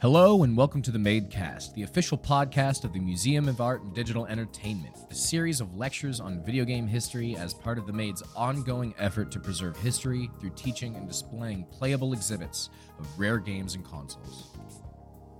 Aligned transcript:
Hello 0.00 0.44
and 0.44 0.56
welcome 0.56 0.80
to 0.80 0.90
the 0.90 0.98
Madecast, 0.98 1.74
the 1.74 1.82
official 1.82 2.16
podcast 2.16 2.84
of 2.84 2.94
the 2.94 2.98
Museum 2.98 3.48
of 3.48 3.60
Art 3.60 3.82
and 3.82 3.94
Digital 3.94 4.24
Entertainment, 4.24 4.96
a 5.10 5.14
series 5.14 5.60
of 5.60 5.76
lectures 5.76 6.20
on 6.20 6.42
video 6.42 6.64
game 6.64 6.86
history 6.86 7.36
as 7.36 7.52
part 7.52 7.76
of 7.76 7.86
the 7.86 7.92
Made's 7.92 8.22
ongoing 8.34 8.94
effort 8.98 9.30
to 9.30 9.38
preserve 9.38 9.76
history 9.76 10.30
through 10.40 10.54
teaching 10.56 10.96
and 10.96 11.06
displaying 11.06 11.66
playable 11.70 12.14
exhibits 12.14 12.70
of 12.98 13.20
rare 13.20 13.36
games 13.36 13.74
and 13.74 13.84
consoles. 13.84 14.56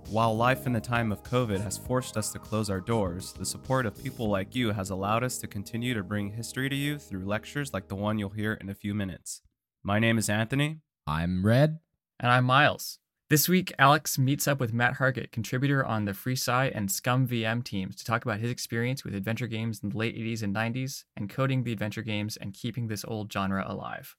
While 0.09 0.37
life 0.37 0.67
in 0.67 0.73
the 0.73 0.79
time 0.79 1.11
of 1.11 1.23
COVID 1.23 1.59
has 1.61 1.79
forced 1.79 2.15
us 2.15 2.31
to 2.33 2.37
close 2.37 2.69
our 2.69 2.81
doors, 2.81 3.33
the 3.33 3.47
support 3.47 3.87
of 3.87 3.97
people 3.97 4.29
like 4.29 4.53
you 4.53 4.73
has 4.73 4.91
allowed 4.91 5.23
us 5.23 5.39
to 5.39 5.47
continue 5.47 5.95
to 5.95 6.03
bring 6.03 6.29
history 6.29 6.69
to 6.69 6.75
you 6.75 6.99
through 6.99 7.25
lectures 7.25 7.73
like 7.73 7.87
the 7.87 7.95
one 7.95 8.19
you'll 8.19 8.29
hear 8.29 8.53
in 8.53 8.69
a 8.69 8.75
few 8.75 8.93
minutes. 8.93 9.41
My 9.81 9.97
name 9.97 10.19
is 10.19 10.29
Anthony. 10.29 10.81
I'm 11.07 11.43
Red. 11.43 11.79
And 12.19 12.31
I'm 12.31 12.45
Miles. 12.45 12.99
This 13.31 13.47
week, 13.47 13.71
Alex 13.79 14.19
meets 14.19 14.45
up 14.45 14.59
with 14.59 14.73
Matt 14.73 14.95
Hargett, 14.95 15.31
contributor 15.31 15.85
on 15.85 16.03
the 16.03 16.11
FreeSci 16.11 16.69
and 16.75 16.89
ScummVM 16.89 17.63
teams, 17.63 17.95
to 17.95 18.03
talk 18.03 18.25
about 18.25 18.41
his 18.41 18.51
experience 18.51 19.05
with 19.05 19.15
adventure 19.15 19.47
games 19.47 19.79
in 19.81 19.87
the 19.87 19.97
late 19.97 20.17
80s 20.17 20.43
and 20.43 20.53
90s, 20.53 21.05
and 21.15 21.29
coding 21.29 21.63
the 21.63 21.71
adventure 21.71 22.01
games 22.01 22.35
and 22.35 22.53
keeping 22.53 22.87
this 22.87 23.05
old 23.07 23.31
genre 23.31 23.63
alive. 23.65 24.17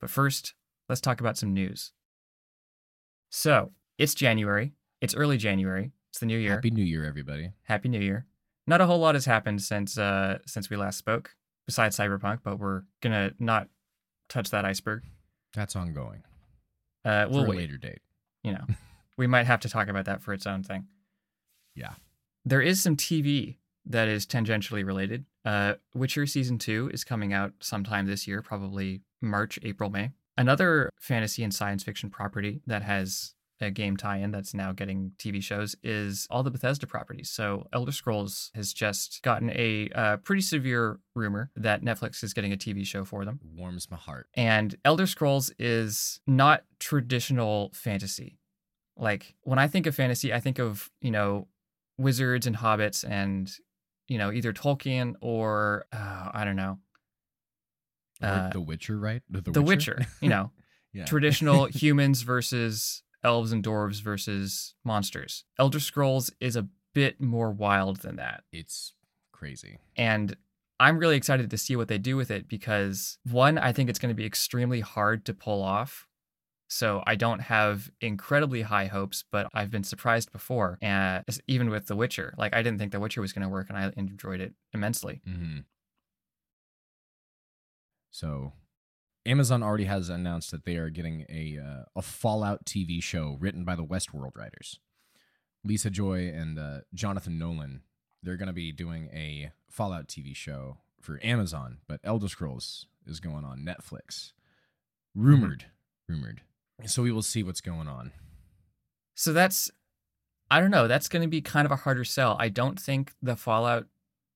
But 0.00 0.10
first, 0.10 0.54
let's 0.88 1.00
talk 1.00 1.18
about 1.18 1.36
some 1.36 1.52
news. 1.52 1.90
So, 3.30 3.72
it's 3.98 4.14
January. 4.14 4.74
It's 5.00 5.16
early 5.16 5.36
January. 5.36 5.90
It's 6.10 6.20
the 6.20 6.26
new 6.26 6.38
year. 6.38 6.52
Happy 6.52 6.70
New 6.70 6.84
Year, 6.84 7.04
everybody. 7.04 7.50
Happy 7.64 7.88
New 7.88 7.98
Year. 7.98 8.26
Not 8.68 8.80
a 8.80 8.86
whole 8.86 9.00
lot 9.00 9.16
has 9.16 9.24
happened 9.24 9.60
since 9.60 9.98
uh, 9.98 10.38
since 10.46 10.70
we 10.70 10.76
last 10.76 10.98
spoke, 10.98 11.34
besides 11.66 11.96
Cyberpunk, 11.96 12.44
but 12.44 12.60
we're 12.60 12.82
gonna 13.00 13.32
not 13.40 13.66
touch 14.28 14.50
that 14.50 14.64
iceberg. 14.64 15.02
That's 15.52 15.74
ongoing. 15.74 16.22
Uh, 17.04 17.26
we'll 17.28 17.42
for 17.42 17.50
wait. 17.50 17.56
a 17.56 17.58
later 17.58 17.76
date. 17.76 17.98
You 18.44 18.52
know, 18.52 18.66
we 19.16 19.26
might 19.26 19.46
have 19.46 19.60
to 19.60 19.68
talk 19.68 19.88
about 19.88 20.04
that 20.04 20.22
for 20.22 20.32
its 20.32 20.46
own 20.46 20.62
thing. 20.62 20.86
Yeah. 21.74 21.94
There 22.44 22.62
is 22.62 22.80
some 22.80 22.96
TV 22.96 23.56
that 23.86 24.08
is 24.08 24.26
tangentially 24.26 24.86
related. 24.86 25.24
Uh, 25.44 25.74
Witcher 25.94 26.26
season 26.26 26.58
two 26.58 26.90
is 26.92 27.04
coming 27.04 27.32
out 27.32 27.52
sometime 27.60 28.06
this 28.06 28.28
year, 28.28 28.42
probably 28.42 29.02
March, 29.20 29.58
April, 29.62 29.90
May. 29.90 30.12
Another 30.36 30.90
fantasy 31.00 31.42
and 31.42 31.54
science 31.54 31.82
fiction 31.82 32.10
property 32.10 32.60
that 32.66 32.82
has 32.82 33.34
a 33.60 33.70
game 33.70 33.96
tie-in 33.96 34.30
that's 34.32 34.52
now 34.52 34.72
getting 34.72 35.12
TV 35.18 35.42
shows 35.42 35.76
is 35.82 36.26
all 36.28 36.42
the 36.42 36.50
Bethesda 36.50 36.86
properties. 36.86 37.30
So 37.30 37.66
Elder 37.72 37.92
Scrolls 37.92 38.50
has 38.54 38.72
just 38.72 39.22
gotten 39.22 39.50
a 39.50 39.88
uh, 39.94 40.16
pretty 40.18 40.42
severe 40.42 40.98
rumor 41.14 41.50
that 41.54 41.82
Netflix 41.82 42.24
is 42.24 42.34
getting 42.34 42.52
a 42.52 42.56
TV 42.56 42.84
show 42.84 43.04
for 43.04 43.24
them. 43.24 43.38
Warms 43.56 43.90
my 43.90 43.96
heart. 43.96 44.28
And 44.34 44.74
Elder 44.84 45.06
Scrolls 45.06 45.52
is 45.58 46.20
not 46.26 46.64
traditional 46.80 47.70
fantasy. 47.74 48.38
Like 48.96 49.34
when 49.42 49.58
I 49.58 49.68
think 49.68 49.86
of 49.86 49.94
fantasy, 49.94 50.32
I 50.32 50.40
think 50.40 50.58
of, 50.58 50.90
you 51.00 51.10
know, 51.12 51.46
wizards 51.96 52.46
and 52.48 52.56
hobbits 52.56 53.08
and, 53.08 53.50
you 54.08 54.18
know, 54.18 54.32
either 54.32 54.52
Tolkien 54.52 55.14
or, 55.20 55.86
uh, 55.92 56.30
I 56.34 56.44
don't 56.44 56.56
know, 56.56 56.78
Uh, 58.20 58.50
the 58.50 58.60
Witcher, 58.60 58.98
right? 58.98 59.22
The, 59.30 59.62
Witcher, 59.62 60.06
you 60.20 60.28
know, 60.28 60.50
yeah. 60.92 61.04
traditional 61.04 61.64
humans 61.70 62.22
versus 62.22 63.03
elves 63.24 63.52
and 63.52 63.64
dwarves 63.64 64.00
versus 64.02 64.74
monsters. 64.84 65.44
Elder 65.58 65.80
Scrolls 65.80 66.30
is 66.40 66.56
a 66.56 66.68
bit 66.94 67.20
more 67.20 67.50
wild 67.50 67.98
than 67.98 68.16
that. 68.16 68.44
It's 68.52 68.94
crazy. 69.32 69.78
And 69.96 70.36
I'm 70.78 70.98
really 70.98 71.16
excited 71.16 71.50
to 71.50 71.58
see 71.58 71.76
what 71.76 71.88
they 71.88 71.98
do 71.98 72.16
with 72.16 72.30
it 72.30 72.48
because 72.48 73.18
one, 73.30 73.58
I 73.58 73.72
think 73.72 73.88
it's 73.88 73.98
going 73.98 74.10
to 74.10 74.14
be 74.14 74.26
extremely 74.26 74.80
hard 74.80 75.24
to 75.26 75.34
pull 75.34 75.62
off. 75.62 76.06
So 76.68 77.02
I 77.06 77.14
don't 77.14 77.40
have 77.40 77.90
incredibly 78.00 78.62
high 78.62 78.86
hopes, 78.86 79.24
but 79.30 79.48
I've 79.54 79.70
been 79.70 79.84
surprised 79.84 80.32
before. 80.32 80.78
And 80.82 81.24
even 81.46 81.70
with 81.70 81.86
The 81.86 81.94
Witcher, 81.94 82.34
like 82.36 82.54
I 82.54 82.62
didn't 82.62 82.78
think 82.78 82.90
The 82.90 83.00
Witcher 83.00 83.20
was 83.20 83.32
going 83.32 83.42
to 83.42 83.48
work, 83.48 83.68
and 83.68 83.78
I 83.78 83.92
enjoyed 83.96 84.40
it 84.40 84.54
immensely. 84.72 85.20
hmm 85.24 85.58
So, 88.10 88.52
Amazon 89.26 89.62
already 89.62 89.84
has 89.84 90.08
announced 90.08 90.50
that 90.50 90.64
they 90.64 90.76
are 90.76 90.90
getting 90.90 91.24
a 91.28 91.58
uh, 91.58 91.84
a 91.96 92.02
Fallout 92.02 92.64
TV 92.64 93.02
show 93.02 93.36
written 93.40 93.64
by 93.64 93.74
the 93.74 93.84
Westworld 93.84 94.36
writers, 94.36 94.80
Lisa 95.64 95.90
Joy 95.90 96.28
and 96.28 96.58
uh, 96.58 96.78
Jonathan 96.92 97.38
Nolan. 97.38 97.82
They're 98.22 98.36
going 98.36 98.48
to 98.48 98.52
be 98.52 98.72
doing 98.72 99.08
a 99.12 99.52
Fallout 99.70 100.08
TV 100.08 100.34
show 100.34 100.78
for 101.00 101.20
Amazon, 101.22 101.78
but 101.86 102.00
Elder 102.04 102.28
Scrolls 102.28 102.86
is 103.06 103.20
going 103.20 103.44
on 103.44 103.58
Netflix. 103.58 104.32
Rumored, 105.14 105.66
rumored. 106.08 106.42
So 106.86 107.02
we 107.02 107.12
will 107.12 107.22
see 107.22 107.42
what's 107.42 107.60
going 107.60 107.86
on. 107.88 108.12
So 109.14 109.32
that's, 109.32 109.70
I 110.50 110.60
don't 110.60 110.70
know, 110.70 110.88
that's 110.88 111.08
going 111.08 111.22
to 111.22 111.28
be 111.28 111.40
kind 111.40 111.66
of 111.66 111.72
a 111.72 111.76
harder 111.76 112.04
sell. 112.04 112.36
I 112.40 112.48
don't 112.48 112.80
think 112.80 113.12
the 113.22 113.36
Fallout 113.36 113.86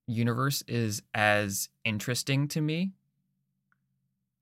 universe 0.06 0.62
is 0.68 1.02
as 1.14 1.68
interesting 1.84 2.48
to 2.48 2.60
me. 2.60 2.92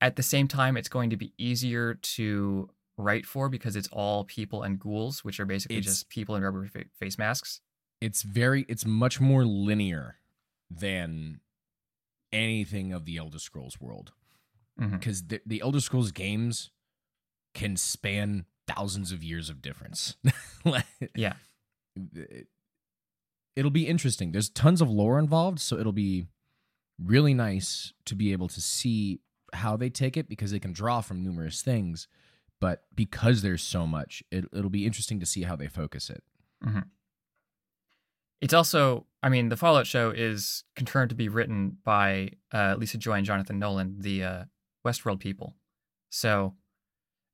At 0.07 0.15
the 0.17 0.23
same 0.23 0.47
time, 0.47 0.77
it's 0.77 0.89
going 0.89 1.11
to 1.11 1.17
be 1.17 1.33
easier 1.37 1.95
to 2.17 2.71
write 2.97 3.27
for 3.27 3.49
because 3.49 3.75
it's 3.75 3.89
all 3.89 4.25
people 4.25 4.63
and 4.63 4.79
ghouls, 4.79 5.25
which 5.25 5.41
are 5.41 5.45
basically 5.47 5.79
It's- 5.79 5.93
just 5.95 6.09
people 6.09 6.37
in 6.37 6.43
rubber 6.43 6.65
fa- 6.67 6.85
face 6.99 7.19
masks. 7.19 7.61
It's 8.01 8.23
very, 8.23 8.65
it's 8.69 8.85
much 8.87 9.21
more 9.21 9.45
linear 9.45 10.17
than 10.71 11.41
anything 12.33 12.93
of 12.93 13.05
the 13.05 13.17
Elder 13.17 13.39
Scrolls 13.41 13.81
world. 13.81 14.13
Mm-hmm. 14.81 14.97
Because 14.97 15.25
the, 15.27 15.41
the 15.45 15.61
Elder 15.61 15.81
Scrolls 15.81 16.13
games 16.13 16.71
can 17.55 17.77
span 17.77 18.45
thousands 18.69 19.11
of 19.13 19.25
years 19.25 19.51
of 19.51 19.61
difference. 19.63 20.17
Like, 20.65 20.87
Yeah. 21.15 21.35
it- 22.15 22.49
it'll 23.57 23.71
be 23.71 23.87
interesting. 23.89 24.33
There's 24.33 24.51
tons 24.51 24.81
of 24.81 24.91
lore 24.91 25.19
involved, 25.19 25.59
so 25.61 25.79
it'll 25.79 25.93
be 25.93 26.27
really 27.03 27.35
nice 27.35 27.93
to 28.05 28.15
be 28.15 28.33
able 28.33 28.49
to 28.49 28.61
see 28.61 29.21
how 29.57 29.77
they 29.77 29.91
take 29.91 30.17
it 30.17 30.29
because 30.29 30.51
they 30.51 30.59
can 30.61 30.73
draw 30.73 31.01
from 31.01 31.23
numerous 31.23 31.63
things. 31.63 32.09
But 32.61 32.85
because 32.95 33.43
there's 33.43 33.63
so 33.63 33.87
much, 33.87 34.23
it, 34.31 34.47
it'll 34.53 34.71
be 34.71 34.87
interesting 34.87 35.21
to 35.21 35.27
see 35.27 35.43
how 35.43 35.57
they 35.57 35.69
focus 35.69 36.09
it. 36.09 36.23
It's 38.41 38.55
also, 38.55 39.07
I 39.23 39.29
mean, 39.29 39.49
the 39.49 39.57
Fallout 39.57 39.87
show 39.87 40.11
is 40.11 40.65
confirmed 40.75 41.11
to 41.11 41.17
be 41.17 41.29
written 41.29 41.79
by 41.85 42.31
uh, 42.53 42.77
Lisa 42.79 42.99
Joy 42.99 43.15
and 43.15 43.27
Jonathan 43.27 43.59
Nolan, 43.59 43.97
the 43.99 44.25
uh, 44.25 44.45
Westworld 44.87 45.21
people. 45.21 45.55
So 46.11 46.55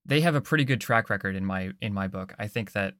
they 0.04 0.20
have 0.22 0.34
a 0.34 0.40
pretty 0.40 0.64
good 0.64 0.80
track 0.80 1.10
record 1.10 1.36
in 1.36 1.44
my 1.44 1.70
in 1.80 1.92
my 1.92 2.08
book. 2.08 2.34
I 2.38 2.48
think 2.48 2.72
that 2.72 2.94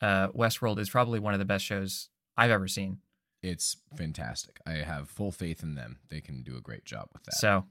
uh, 0.00 0.28
Westworld 0.28 0.78
is 0.78 0.90
probably 0.90 1.18
one 1.18 1.32
of 1.32 1.38
the 1.38 1.44
best 1.44 1.64
shows 1.64 2.08
I've 2.36 2.50
ever 2.50 2.68
seen. 2.68 2.98
It's 3.42 3.76
fantastic. 3.96 4.58
I 4.66 4.72
have 4.72 5.08
full 5.08 5.30
faith 5.30 5.62
in 5.62 5.74
them. 5.74 5.98
They 6.08 6.20
can 6.20 6.42
do 6.42 6.56
a 6.56 6.62
great 6.62 6.84
job 6.84 7.08
with 7.12 7.24
that. 7.24 7.34
So 7.34 7.66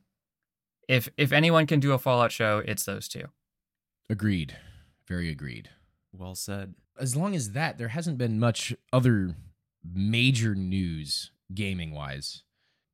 if 0.88 1.10
if 1.18 1.32
anyone 1.32 1.68
can 1.68 1.80
do 1.80 1.94
a 1.94 2.00
Fallout 2.00 2.32
show, 2.32 2.62
it's 2.66 2.84
those 2.86 3.08
two. 3.08 3.26
agreed. 4.10 4.58
Very 5.08 5.30
agreed. 5.30 5.70
Well 6.14 6.36
said. 6.36 6.76
as 7.00 7.16
long 7.16 7.36
as 7.36 7.52
that, 7.52 7.78
there 7.78 7.90
hasn't 7.90 8.18
been 8.18 8.40
much 8.40 8.74
other 8.94 9.36
major 9.84 10.56
news 10.56 11.32
gaming 11.54 11.92
wise 11.92 12.44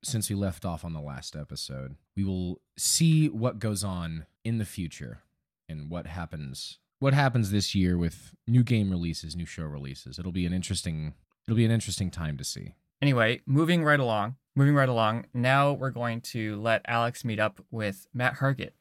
since 0.03 0.29
we 0.29 0.35
left 0.35 0.65
off 0.65 0.83
on 0.85 0.93
the 0.93 1.01
last 1.01 1.35
episode. 1.35 1.95
We 2.15 2.23
will 2.23 2.61
see 2.77 3.27
what 3.27 3.59
goes 3.59 3.83
on 3.83 4.25
in 4.43 4.57
the 4.57 4.65
future 4.65 5.19
and 5.67 5.89
what 5.89 6.07
happens 6.07 6.79
what 6.99 7.13
happens 7.13 7.51
this 7.51 7.73
year 7.73 7.97
with 7.97 8.35
new 8.45 8.63
game 8.63 8.89
releases, 8.89 9.35
new 9.35 9.45
show 9.45 9.63
releases. 9.63 10.19
It'll 10.19 10.31
be 10.31 10.45
an 10.45 10.53
interesting 10.53 11.13
it'll 11.47 11.57
be 11.57 11.65
an 11.65 11.71
interesting 11.71 12.11
time 12.11 12.37
to 12.37 12.43
see. 12.43 12.73
Anyway, 13.01 13.41
moving 13.45 13.83
right 13.83 13.99
along, 13.99 14.35
moving 14.55 14.75
right 14.75 14.89
along. 14.89 15.25
Now 15.33 15.71
we're 15.71 15.89
going 15.89 16.21
to 16.21 16.59
let 16.59 16.81
Alex 16.85 17.23
meet 17.23 17.39
up 17.39 17.61
with 17.71 18.07
Matt 18.13 18.35
Hargett, 18.35 18.73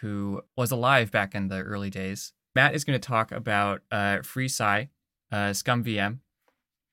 who 0.00 0.42
was 0.56 0.70
alive 0.70 1.10
back 1.10 1.34
in 1.34 1.48
the 1.48 1.60
early 1.60 1.90
days. 1.90 2.32
Matt 2.54 2.74
is 2.74 2.84
going 2.84 2.98
to 2.98 3.06
talk 3.06 3.32
about 3.32 3.82
uh, 3.90 4.18
FreeSci, 4.18 4.88
uh, 5.32 5.36
ScummVM, 5.36 6.18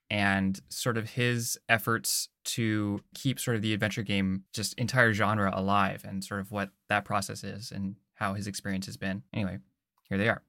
and 0.10 0.60
sort 0.70 0.98
of 0.98 1.12
his 1.12 1.58
efforts 1.70 2.30
to 2.44 3.02
keep 3.14 3.40
sort 3.40 3.56
of 3.56 3.62
the 3.62 3.74
adventure 3.74 4.04
game 4.04 4.44
just 4.54 4.74
entire 4.76 5.14
genre 5.14 5.52
alive, 5.54 6.04
and 6.08 6.24
sort 6.24 6.40
of 6.40 6.52
what 6.52 6.70
that 6.90 7.06
process 7.06 7.44
is 7.44 7.72
and 7.72 7.96
how 8.16 8.34
his 8.34 8.48
experience 8.48 8.86
has 8.86 8.98
been. 8.98 9.24
Anyway, 9.34 9.60
here 10.10 10.18
they 10.18 10.30
are. 10.30 10.44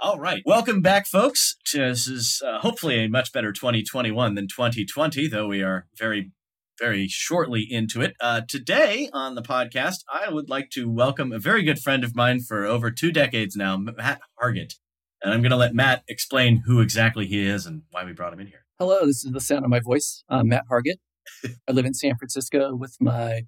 All 0.00 0.20
right. 0.20 0.44
Welcome 0.46 0.80
back, 0.80 1.08
folks. 1.08 1.56
This 1.74 2.06
is 2.06 2.40
uh, 2.46 2.60
hopefully 2.60 3.04
a 3.04 3.08
much 3.08 3.32
better 3.32 3.50
2021 3.50 4.36
than 4.36 4.46
2020, 4.46 5.26
though 5.26 5.48
we 5.48 5.60
are 5.60 5.88
very, 5.98 6.30
very 6.78 7.08
shortly 7.08 7.66
into 7.68 8.00
it. 8.00 8.14
Uh, 8.20 8.42
today 8.46 9.10
on 9.12 9.34
the 9.34 9.42
podcast, 9.42 10.04
I 10.08 10.30
would 10.30 10.48
like 10.48 10.70
to 10.70 10.88
welcome 10.88 11.32
a 11.32 11.40
very 11.40 11.64
good 11.64 11.80
friend 11.80 12.04
of 12.04 12.14
mine 12.14 12.42
for 12.42 12.64
over 12.64 12.92
two 12.92 13.10
decades 13.10 13.56
now, 13.56 13.76
Matt 13.76 14.20
Hargett. 14.40 14.74
And 15.20 15.34
I'm 15.34 15.42
going 15.42 15.50
to 15.50 15.56
let 15.56 15.74
Matt 15.74 16.04
explain 16.06 16.62
who 16.64 16.80
exactly 16.80 17.26
he 17.26 17.44
is 17.44 17.66
and 17.66 17.82
why 17.90 18.04
we 18.04 18.12
brought 18.12 18.32
him 18.32 18.38
in 18.38 18.46
here. 18.46 18.66
Hello, 18.78 19.04
this 19.04 19.24
is 19.24 19.32
the 19.32 19.40
sound 19.40 19.64
of 19.64 19.70
my 19.70 19.80
voice. 19.80 20.22
I'm 20.28 20.46
Matt 20.46 20.66
Hargett. 20.70 21.00
I 21.68 21.72
live 21.72 21.86
in 21.86 21.94
San 21.94 22.16
Francisco 22.16 22.72
with 22.76 22.96
my 23.00 23.46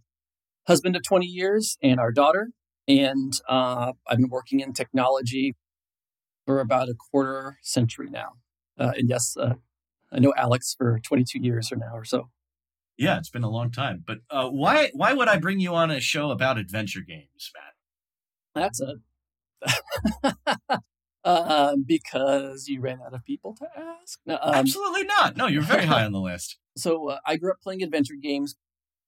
husband 0.67 0.97
of 0.97 1.05
20 1.05 1.27
years 1.27 1.79
and 1.81 2.01
our 2.01 2.11
daughter. 2.11 2.49
And 2.89 3.35
uh, 3.49 3.93
I've 4.09 4.19
been 4.19 4.31
working 4.31 4.59
in 4.59 4.73
technology 4.73 5.55
for 6.51 6.59
about 6.59 6.89
a 6.89 6.95
quarter 6.95 7.59
century 7.63 8.09
now. 8.11 8.33
Uh, 8.77 8.91
and 8.97 9.09
yes, 9.09 9.37
uh, 9.39 9.55
I 10.11 10.19
know 10.19 10.35
Alex 10.37 10.75
for 10.77 10.99
22 10.99 11.39
years 11.39 11.71
or 11.71 11.77
now 11.77 11.93
or 11.95 12.05
so. 12.05 12.29
Yeah, 12.99 13.19
it's 13.19 13.31
been 13.31 13.45
a 13.45 13.51
long 13.51 13.71
time. 13.71 14.03
But 14.05 14.19
uh, 14.31 14.49
why 14.49 14.91
why 14.93 15.13
would 15.13 15.29
I 15.29 15.39
bring 15.39 15.61
you 15.61 15.75
on 15.77 15.93
a 15.93 16.01
show 16.01 16.33
about 16.33 16.59
adventure 16.59 17.03
games, 17.07 17.53
Matt? 17.55 17.75
That's 18.53 18.81
a 18.81 18.97
uh, 21.25 21.77
because 21.87 22.67
you 22.67 22.81
ran 22.81 22.99
out 23.01 23.15
of 23.15 23.25
people 23.25 23.55
to 23.55 23.67
ask. 23.77 24.19
No, 24.27 24.37
um, 24.43 24.55
Absolutely 24.55 25.05
not. 25.05 25.37
No, 25.37 25.47
you're 25.47 25.63
very 25.63 25.87
high 25.87 26.05
on 26.05 26.13
the 26.13 26.21
list. 26.21 26.59
So 26.77 27.09
uh, 27.09 27.19
I 27.27 27.37
grew 27.37 27.51
up 27.51 27.61
playing 27.63 27.83
adventure 27.83 28.15
games. 28.15 28.55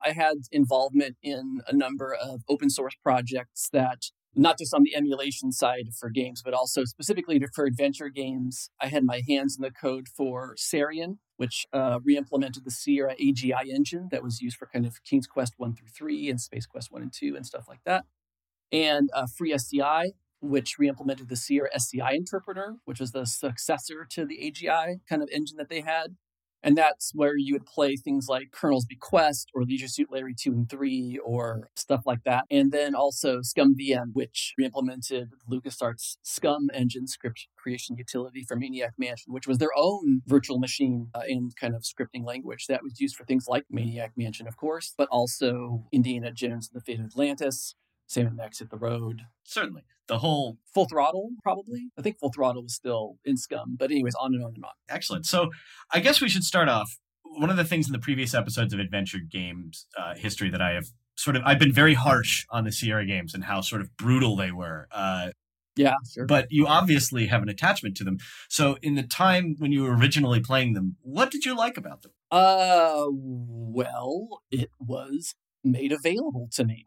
I 0.05 0.11
had 0.11 0.35
involvement 0.50 1.17
in 1.23 1.61
a 1.69 1.73
number 1.73 2.12
of 2.12 2.43
open 2.49 2.69
source 2.69 2.95
projects 3.03 3.69
that 3.73 4.11
not 4.34 4.58
just 4.58 4.73
on 4.73 4.82
the 4.82 4.96
emulation 4.96 5.52
side 5.52 5.88
for 5.99 6.08
games, 6.08 6.43
but 6.43 6.55
also 6.55 6.84
specifically 6.84 7.40
for 7.55 7.64
adventure 7.64 8.08
games. 8.08 8.70
I 8.81 8.88
had 8.88 9.05
my 9.05 9.23
hands 9.29 9.56
in 9.56 9.62
the 9.62 9.70
code 9.70 10.08
for 10.08 10.56
Sarien, 10.56 11.19
which 11.37 11.67
uh, 11.73 11.99
re-implemented 12.02 12.64
the 12.64 12.70
Sierra 12.70 13.14
AGI 13.17 13.67
engine 13.67 14.08
that 14.11 14.23
was 14.23 14.40
used 14.40 14.56
for 14.56 14.67
kind 14.67 14.87
of 14.87 15.02
King's 15.05 15.26
Quest 15.26 15.55
1 15.58 15.75
through 15.75 15.88
3 15.88 16.31
and 16.31 16.40
Space 16.40 16.67
Quest 16.67 16.90
1 16.90 17.02
and 17.02 17.12
2 17.12 17.37
and 17.37 17.44
stuff 17.44 17.67
like 17.69 17.81
that. 17.84 18.05
And 18.70 19.11
uh, 19.12 19.26
FreeSCI, 19.26 20.12
which 20.40 20.78
re-implemented 20.78 21.28
the 21.28 21.37
Sierra 21.37 21.69
SCI 21.75 22.12
interpreter, 22.12 22.76
which 22.85 23.00
was 23.00 23.12
the 23.12 23.26
successor 23.26 24.06
to 24.11 24.25
the 24.25 24.38
AGI 24.38 25.00
kind 25.08 25.23
of 25.23 25.28
engine 25.31 25.58
that 25.58 25.69
they 25.69 25.82
had. 25.82 26.17
And 26.62 26.76
that's 26.76 27.12
where 27.14 27.37
you 27.37 27.55
would 27.55 27.67
play 27.67 27.97
things 27.97 28.26
like 28.29 28.53
Colonel's 28.53 28.85
Bequest 28.87 29.50
or 29.55 29.64
Leisure 29.64 29.88
Suit 29.88 30.11
Larry 30.11 30.35
2 30.35 30.53
and 30.53 30.70
3 30.70 31.19
or 31.25 31.69
stuff 31.76 32.03
like 32.06 32.23
that. 32.25 32.44
And 32.50 32.73
then 32.73 32.94
also 32.94 33.41
ScummVM, 33.41 34.12
which 34.12 34.55
implemented 34.62 35.31
LucasArts 35.50 36.17
SCUMM 36.25 36.69
engine 36.73 37.06
script 37.06 37.49
creation 37.56 37.97
utility 37.97 38.44
for 38.44 38.56
Maniac 38.56 38.94
Mansion, 38.99 39.32
which 39.32 39.47
was 39.47 39.59
their 39.59 39.70
own 39.76 40.23
virtual 40.26 40.59
machine 40.59 41.09
uh, 41.14 41.23
and 41.26 41.55
kind 41.56 41.75
of 41.75 41.82
scripting 41.82 42.25
language 42.25 42.67
that 42.69 42.82
was 42.82 43.00
used 43.00 43.17
for 43.17 43.25
things 43.25 43.47
like 43.49 43.64
Maniac 43.70 44.12
Mansion, 44.17 44.47
of 44.47 44.56
course, 44.56 44.94
but 44.97 45.09
also 45.11 45.85
Indiana 45.93 46.31
Jones 46.31 46.70
and 46.73 46.81
the 46.81 46.85
Fate 46.85 47.00
of 47.00 47.06
Atlantis, 47.06 47.75
Sam 48.12 48.37
Max 48.37 48.59
hit 48.59 48.70
the 48.70 48.76
road. 48.76 49.23
Certainly. 49.44 49.82
The 50.09 50.19
whole 50.19 50.59
Full 50.75 50.87
throttle, 50.87 51.31
probably. 51.43 51.91
I 51.99 52.03
think 52.03 52.19
full 52.19 52.32
throttle 52.32 52.62
was 52.62 52.75
still 52.75 53.19
in 53.25 53.37
SCUMM, 53.37 53.79
but 53.79 53.91
anyways, 53.91 54.14
on 54.17 54.35
and 54.35 54.44
on 54.44 54.53
and 54.55 54.64
on. 54.64 54.70
excellent. 54.88 55.26
So 55.26 55.50
I 55.93 56.00
guess 56.00 56.20
we 56.20 56.29
should 56.29 56.44
start 56.44 56.69
off. 56.69 56.99
One 57.25 57.49
of 57.50 57.56
the 57.56 57.64
things 57.64 57.87
in 57.87 57.93
the 57.93 57.99
previous 57.99 58.35
episodes 58.35 58.75
of 58.75 58.81
Adventure 58.81 59.19
Games 59.20 59.87
uh, 59.99 60.14
history 60.14 60.50
that 60.50 60.61
I 60.61 60.73
have 60.73 60.87
sort 61.17 61.37
of 61.37 61.43
I've 61.47 61.59
been 61.59 61.73
very 61.73 61.94
harsh 61.94 62.44
on 62.50 62.64
the 62.64 62.73
Sierra 62.73 63.06
games 63.06 63.32
and 63.35 63.44
how 63.44 63.61
sort 63.62 63.81
of 63.81 63.97
brutal 63.97 64.37
they 64.37 64.50
were. 64.50 64.88
Uh, 64.91 65.31
Yeah, 65.76 65.94
sure. 66.12 66.26
but 66.26 66.49
you 66.50 66.67
obviously 66.67 67.26
have 67.29 67.43
an 67.43 67.49
attachment 67.49 67.97
to 67.99 68.05
them. 68.05 68.19
So 68.50 68.76
in 68.82 68.94
the 68.97 69.03
time 69.03 69.56
when 69.59 69.73
you 69.73 69.82
were 69.85 69.97
originally 69.97 70.41
playing 70.41 70.75
them, 70.75 70.97
what 71.00 71.31
did 71.31 71.44
you 71.47 71.56
like 71.56 71.79
about 71.79 72.03
them? 72.03 72.12
Uh, 72.31 73.05
well, 73.09 74.43
it 74.50 74.70
was 74.79 75.35
made 75.64 75.93
available 75.93 76.49
to 76.53 76.64
me. 76.64 76.87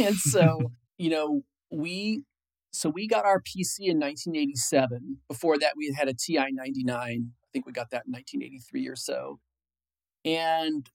and 0.00 0.16
so, 0.16 0.72
you 0.98 1.10
know, 1.10 1.42
we, 1.70 2.24
so 2.72 2.88
we 2.88 3.06
got 3.06 3.24
our 3.24 3.40
PC 3.40 3.80
in 3.80 3.98
1987. 3.98 5.18
Before 5.28 5.58
that, 5.58 5.74
we 5.76 5.94
had 5.96 6.08
a 6.08 6.14
TI 6.14 6.52
99. 6.52 6.96
I 6.96 7.46
think 7.52 7.66
we 7.66 7.72
got 7.72 7.90
that 7.90 8.04
in 8.06 8.12
1983 8.12 8.88
or 8.88 8.96
so. 8.96 9.40
And 10.24 10.88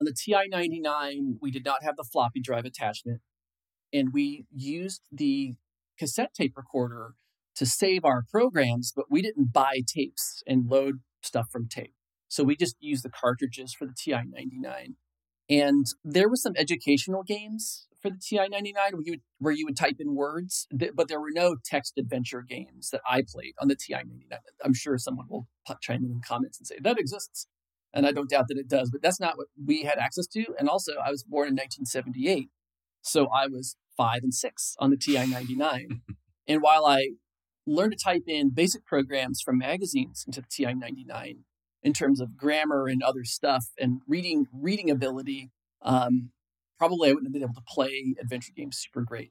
on 0.00 0.04
the 0.04 0.12
TI 0.12 0.48
99, 0.48 1.38
we 1.40 1.50
did 1.50 1.64
not 1.64 1.82
have 1.82 1.96
the 1.96 2.04
floppy 2.04 2.40
drive 2.40 2.64
attachment. 2.64 3.20
And 3.92 4.12
we 4.12 4.44
used 4.54 5.02
the 5.10 5.54
cassette 5.98 6.34
tape 6.34 6.54
recorder 6.56 7.14
to 7.56 7.66
save 7.66 8.04
our 8.04 8.22
programs, 8.30 8.92
but 8.94 9.06
we 9.10 9.22
didn't 9.22 9.52
buy 9.52 9.80
tapes 9.86 10.42
and 10.46 10.68
load 10.68 11.00
stuff 11.22 11.46
from 11.50 11.68
tape. 11.68 11.94
So 12.28 12.44
we 12.44 12.56
just 12.56 12.76
used 12.80 13.04
the 13.04 13.10
cartridges 13.10 13.74
for 13.74 13.86
the 13.86 13.94
TI 13.94 14.22
99. 14.28 14.96
And 15.48 15.86
there 16.04 16.28
were 16.28 16.36
some 16.36 16.54
educational 16.56 17.22
games 17.22 17.86
for 18.02 18.10
the 18.10 18.18
TI 18.18 18.48
99 18.48 18.74
where 18.92 19.02
you, 19.02 19.12
would, 19.12 19.20
where 19.38 19.52
you 19.52 19.64
would 19.64 19.76
type 19.76 19.96
in 20.00 20.14
words, 20.14 20.66
but 20.72 21.08
there 21.08 21.20
were 21.20 21.30
no 21.32 21.56
text 21.64 21.94
adventure 21.98 22.42
games 22.42 22.90
that 22.90 23.00
I 23.08 23.22
played 23.26 23.54
on 23.60 23.68
the 23.68 23.76
TI 23.76 23.94
99. 23.94 24.38
I'm 24.64 24.74
sure 24.74 24.98
someone 24.98 25.26
will 25.28 25.48
chime 25.80 26.04
in 26.04 26.10
in 26.10 26.20
comments 26.26 26.58
and 26.58 26.66
say 26.66 26.76
that 26.80 26.98
exists. 26.98 27.46
And 27.94 28.06
I 28.06 28.12
don't 28.12 28.28
doubt 28.28 28.48
that 28.48 28.58
it 28.58 28.68
does, 28.68 28.90
but 28.90 29.00
that's 29.02 29.20
not 29.20 29.38
what 29.38 29.46
we 29.64 29.84
had 29.84 29.98
access 29.98 30.26
to. 30.28 30.44
And 30.58 30.68
also, 30.68 30.92
I 31.02 31.10
was 31.10 31.22
born 31.22 31.48
in 31.48 31.54
1978. 31.54 32.48
So 33.00 33.28
I 33.28 33.46
was 33.46 33.76
five 33.96 34.20
and 34.22 34.34
six 34.34 34.74
on 34.78 34.90
the 34.90 34.96
TI 34.96 35.26
99. 35.26 36.02
and 36.48 36.60
while 36.60 36.84
I 36.84 37.10
learned 37.66 37.92
to 37.92 37.98
type 37.98 38.24
in 38.26 38.50
basic 38.50 38.84
programs 38.84 39.40
from 39.40 39.58
magazines 39.58 40.24
into 40.26 40.40
the 40.40 40.48
TI 40.50 40.74
99, 40.74 41.44
in 41.86 41.92
terms 41.92 42.20
of 42.20 42.36
grammar 42.36 42.88
and 42.88 43.00
other 43.00 43.22
stuff 43.22 43.66
and 43.78 44.00
reading 44.08 44.46
reading 44.52 44.90
ability, 44.90 45.52
um, 45.82 46.32
probably 46.80 47.08
I 47.08 47.12
wouldn't 47.12 47.28
have 47.28 47.32
been 47.32 47.44
able 47.44 47.54
to 47.54 47.62
play 47.66 48.16
adventure 48.20 48.52
games 48.56 48.76
super 48.76 49.02
great 49.02 49.30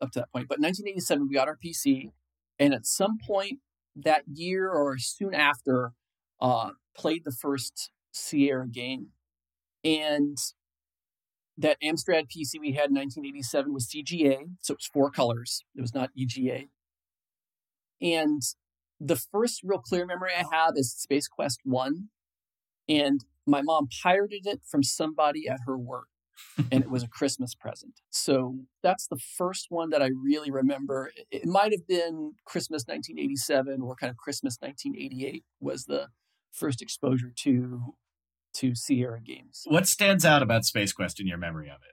up 0.00 0.10
to 0.10 0.18
that 0.18 0.32
point. 0.32 0.48
But 0.48 0.58
1987, 0.58 1.28
we 1.28 1.34
got 1.34 1.46
our 1.46 1.56
PC, 1.56 2.10
and 2.58 2.74
at 2.74 2.86
some 2.86 3.18
point 3.24 3.60
that 3.94 4.24
year 4.26 4.68
or 4.68 4.98
soon 4.98 5.32
after, 5.32 5.92
uh, 6.40 6.70
played 6.96 7.22
the 7.24 7.30
first 7.30 7.92
Sierra 8.10 8.68
game, 8.68 9.10
and 9.84 10.36
that 11.56 11.80
Amstrad 11.80 12.24
PC 12.36 12.58
we 12.58 12.72
had 12.72 12.90
in 12.90 12.96
1987 12.96 13.72
was 13.72 13.86
CGA, 13.86 14.38
so 14.60 14.72
it 14.72 14.78
was 14.78 14.90
four 14.92 15.12
colors. 15.12 15.62
It 15.76 15.82
was 15.82 15.94
not 15.94 16.10
EGA, 16.16 16.64
and 18.00 18.42
the 19.04 19.16
first 19.16 19.60
real 19.64 19.78
clear 19.78 20.06
memory 20.06 20.30
I 20.36 20.44
have 20.54 20.74
is 20.76 20.94
Space 20.94 21.28
Quest 21.28 21.60
1. 21.64 22.08
And 22.88 23.20
my 23.46 23.62
mom 23.62 23.88
pirated 24.02 24.46
it 24.46 24.60
from 24.68 24.82
somebody 24.82 25.48
at 25.48 25.60
her 25.66 25.76
work. 25.76 26.06
and 26.70 26.82
it 26.82 26.90
was 26.90 27.02
a 27.02 27.08
Christmas 27.18 27.54
present. 27.54 28.00
So 28.10 28.60
that's 28.82 29.06
the 29.06 29.18
first 29.18 29.66
one 29.68 29.90
that 29.90 30.02
I 30.02 30.10
really 30.22 30.50
remember. 30.50 31.10
It 31.30 31.46
might 31.46 31.72
have 31.72 31.86
been 31.86 32.32
Christmas 32.44 32.84
1987 32.86 33.80
or 33.82 33.94
kind 33.96 34.10
of 34.10 34.16
Christmas 34.16 34.56
1988 34.60 35.44
was 35.60 35.84
the 35.84 36.08
first 36.52 36.82
exposure 36.82 37.32
to 37.36 37.94
to 38.54 38.74
Sierra 38.74 39.18
games. 39.18 39.62
What 39.66 39.88
stands 39.88 40.26
out 40.26 40.42
about 40.42 40.66
Space 40.66 40.92
Quest 40.92 41.18
in 41.18 41.26
your 41.26 41.38
memory 41.38 41.70
of 41.70 41.76
it? 41.76 41.91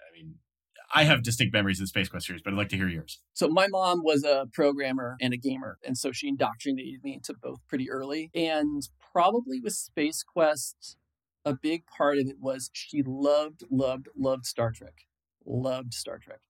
I 0.93 1.03
have 1.03 1.23
distinct 1.23 1.53
memories 1.53 1.79
of 1.79 1.83
the 1.83 1.87
Space 1.87 2.09
Quest 2.09 2.27
series, 2.27 2.41
but 2.41 2.53
I'd 2.53 2.57
like 2.57 2.69
to 2.69 2.75
hear 2.75 2.87
yours. 2.87 3.19
So 3.33 3.47
my 3.47 3.67
mom 3.67 4.01
was 4.03 4.23
a 4.23 4.47
programmer 4.51 5.15
and 5.21 5.33
a 5.33 5.37
gamer, 5.37 5.77
and 5.85 5.97
so 5.97 6.11
she 6.11 6.27
indoctrinated 6.27 7.03
me 7.03 7.13
into 7.13 7.33
both 7.33 7.59
pretty 7.67 7.89
early. 7.91 8.31
And 8.33 8.81
probably 9.11 9.59
with 9.59 9.73
Space 9.73 10.23
Quest, 10.23 10.97
a 11.45 11.53
big 11.53 11.83
part 11.85 12.17
of 12.17 12.27
it 12.27 12.37
was 12.39 12.69
she 12.73 13.03
loved, 13.05 13.63
loved, 13.69 14.07
loved 14.17 14.45
Star 14.45 14.71
Trek, 14.71 15.05
loved 15.45 15.93
Star 15.93 16.17
Trek, 16.17 16.41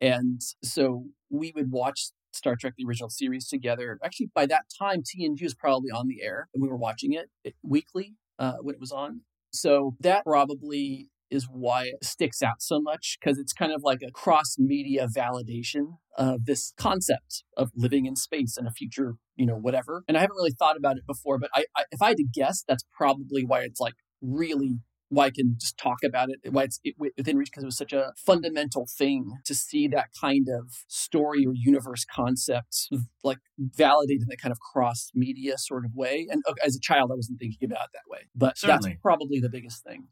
and 0.00 0.40
so 0.62 1.06
we 1.28 1.52
would 1.54 1.72
watch 1.72 2.10
Star 2.32 2.56
Trek 2.56 2.74
the 2.76 2.84
original 2.86 3.10
series 3.10 3.48
together. 3.48 3.98
Actually, 4.04 4.30
by 4.34 4.46
that 4.46 4.66
time, 4.78 5.02
TNG 5.02 5.42
was 5.42 5.54
probably 5.54 5.90
on 5.90 6.06
the 6.06 6.22
air, 6.22 6.48
and 6.54 6.62
we 6.62 6.68
were 6.68 6.76
watching 6.76 7.12
it 7.12 7.54
weekly 7.62 8.14
uh, 8.38 8.54
when 8.60 8.74
it 8.74 8.80
was 8.80 8.92
on. 8.92 9.22
So 9.52 9.96
that 10.00 10.24
probably 10.24 11.08
is 11.30 11.48
why 11.50 11.84
it 11.84 12.04
sticks 12.04 12.42
out 12.42 12.60
so 12.60 12.80
much 12.80 13.18
because 13.20 13.38
it's 13.38 13.52
kind 13.52 13.72
of 13.72 13.82
like 13.82 14.00
a 14.06 14.10
cross 14.10 14.56
media 14.58 15.06
validation 15.14 15.98
of 16.16 16.44
this 16.44 16.72
concept 16.76 17.44
of 17.56 17.70
living 17.74 18.06
in 18.06 18.16
space 18.16 18.56
and 18.56 18.66
a 18.66 18.72
future, 18.72 19.14
you 19.36 19.46
know, 19.46 19.56
whatever. 19.56 20.02
And 20.08 20.16
I 20.16 20.20
haven't 20.20 20.36
really 20.36 20.54
thought 20.58 20.76
about 20.76 20.96
it 20.96 21.06
before, 21.06 21.38
but 21.38 21.50
I, 21.54 21.64
I 21.76 21.84
if 21.90 22.02
I 22.02 22.08
had 22.08 22.16
to 22.18 22.26
guess, 22.32 22.64
that's 22.66 22.84
probably 22.92 23.44
why 23.44 23.60
it's 23.60 23.80
like 23.80 23.94
really 24.20 24.80
why 25.10 25.26
I 25.26 25.30
can 25.30 25.56
just 25.60 25.76
talk 25.76 25.98
about 26.04 26.28
it, 26.30 26.52
why 26.52 26.64
it's 26.64 26.80
within 26.96 27.36
reach 27.36 27.50
because 27.50 27.64
it 27.64 27.66
was 27.66 27.76
such 27.76 27.92
a 27.92 28.12
fundamental 28.16 28.86
thing 28.86 29.32
to 29.44 29.54
see 29.54 29.88
that 29.88 30.10
kind 30.18 30.46
of 30.48 30.84
story 30.86 31.44
or 31.44 31.52
universe 31.52 32.04
concept 32.04 32.88
like 33.24 33.38
validated 33.58 34.22
in 34.22 34.28
that 34.28 34.40
kind 34.40 34.52
of 34.52 34.60
cross 34.60 35.10
media 35.12 35.58
sort 35.58 35.84
of 35.84 35.90
way. 35.94 36.28
And 36.30 36.42
as 36.64 36.76
a 36.76 36.80
child, 36.80 37.10
I 37.12 37.16
wasn't 37.16 37.40
thinking 37.40 37.70
about 37.70 37.86
it 37.86 37.90
that 37.94 38.08
way, 38.08 38.20
but 38.36 38.56
Certainly. 38.56 38.90
that's 38.90 39.02
probably 39.02 39.40
the 39.40 39.50
biggest 39.50 39.82
thing. 39.84 40.06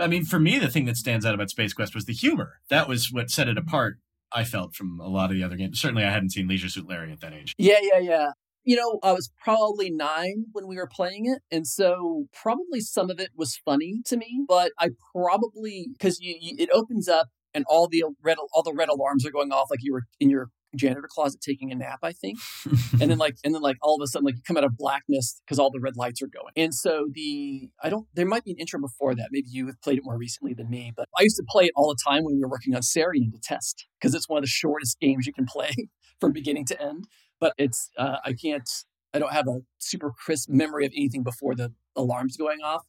I 0.00 0.06
mean, 0.06 0.24
for 0.24 0.38
me, 0.38 0.58
the 0.58 0.68
thing 0.68 0.86
that 0.86 0.96
stands 0.96 1.26
out 1.26 1.34
about 1.34 1.50
Space 1.50 1.72
Quest 1.72 1.94
was 1.94 2.04
the 2.04 2.12
humor. 2.12 2.60
That 2.68 2.88
was 2.88 3.12
what 3.12 3.30
set 3.30 3.48
it 3.48 3.58
apart. 3.58 3.98
I 4.32 4.44
felt 4.44 4.74
from 4.74 5.00
a 5.00 5.08
lot 5.08 5.30
of 5.30 5.36
the 5.36 5.42
other 5.42 5.56
games. 5.56 5.80
Certainly, 5.80 6.04
I 6.04 6.10
hadn't 6.10 6.30
seen 6.30 6.48
Leisure 6.48 6.68
Suit 6.68 6.88
Larry 6.88 7.12
at 7.12 7.20
that 7.20 7.32
age. 7.32 7.54
Yeah, 7.58 7.78
yeah, 7.82 7.98
yeah. 7.98 8.30
You 8.62 8.76
know, 8.76 9.00
I 9.02 9.12
was 9.12 9.30
probably 9.42 9.90
nine 9.90 10.44
when 10.52 10.66
we 10.66 10.76
were 10.76 10.86
playing 10.86 11.26
it, 11.26 11.42
and 11.50 11.66
so 11.66 12.26
probably 12.32 12.80
some 12.80 13.10
of 13.10 13.18
it 13.18 13.30
was 13.34 13.56
funny 13.64 14.02
to 14.06 14.16
me. 14.16 14.44
But 14.46 14.72
I 14.78 14.90
probably 15.14 15.88
because 15.92 16.18
it 16.20 16.68
opens 16.72 17.08
up 17.08 17.28
and 17.54 17.64
all 17.68 17.88
the 17.88 18.04
red 18.22 18.36
all 18.52 18.62
the 18.62 18.74
red 18.74 18.88
alarms 18.88 19.26
are 19.26 19.30
going 19.30 19.52
off 19.52 19.68
like 19.70 19.80
you 19.82 19.92
were 19.92 20.04
in 20.20 20.30
your 20.30 20.48
janitor 20.76 21.08
closet 21.08 21.40
taking 21.40 21.72
a 21.72 21.74
nap, 21.74 22.00
I 22.02 22.12
think. 22.12 22.38
and 23.00 23.10
then 23.10 23.18
like 23.18 23.36
and 23.44 23.54
then 23.54 23.62
like 23.62 23.76
all 23.82 23.96
of 23.96 24.04
a 24.04 24.06
sudden 24.06 24.26
like 24.26 24.36
you 24.36 24.42
come 24.46 24.56
out 24.56 24.64
of 24.64 24.76
blackness 24.76 25.40
because 25.44 25.58
all 25.58 25.70
the 25.70 25.80
red 25.80 25.96
lights 25.96 26.22
are 26.22 26.28
going. 26.28 26.52
And 26.56 26.74
so 26.74 27.08
the 27.12 27.70
I 27.82 27.88
don't 27.88 28.06
there 28.14 28.26
might 28.26 28.44
be 28.44 28.52
an 28.52 28.58
intro 28.58 28.80
before 28.80 29.14
that. 29.14 29.28
Maybe 29.30 29.48
you 29.50 29.66
have 29.66 29.80
played 29.82 29.98
it 29.98 30.04
more 30.04 30.16
recently 30.16 30.54
than 30.54 30.70
me, 30.70 30.92
but 30.96 31.08
I 31.18 31.22
used 31.22 31.36
to 31.36 31.44
play 31.48 31.64
it 31.64 31.72
all 31.76 31.88
the 31.88 31.98
time 32.04 32.24
when 32.24 32.34
we 32.34 32.40
were 32.40 32.48
working 32.48 32.74
on 32.74 32.82
Sarien 32.82 33.32
to 33.32 33.38
test 33.42 33.86
because 34.00 34.14
it's 34.14 34.28
one 34.28 34.38
of 34.38 34.44
the 34.44 34.48
shortest 34.48 34.98
games 35.00 35.26
you 35.26 35.32
can 35.32 35.46
play 35.46 35.72
from 36.20 36.32
beginning 36.32 36.66
to 36.66 36.80
end. 36.80 37.06
but 37.40 37.54
it's 37.58 37.90
uh, 37.96 38.16
I 38.24 38.32
can't. 38.32 38.68
I 39.12 39.18
don't 39.18 39.32
have 39.32 39.48
a 39.48 39.60
super 39.78 40.12
crisp 40.12 40.48
memory 40.48 40.86
of 40.86 40.92
anything 40.96 41.24
before 41.24 41.56
the 41.56 41.72
alarms 41.96 42.36
going 42.36 42.60
off. 42.64 42.84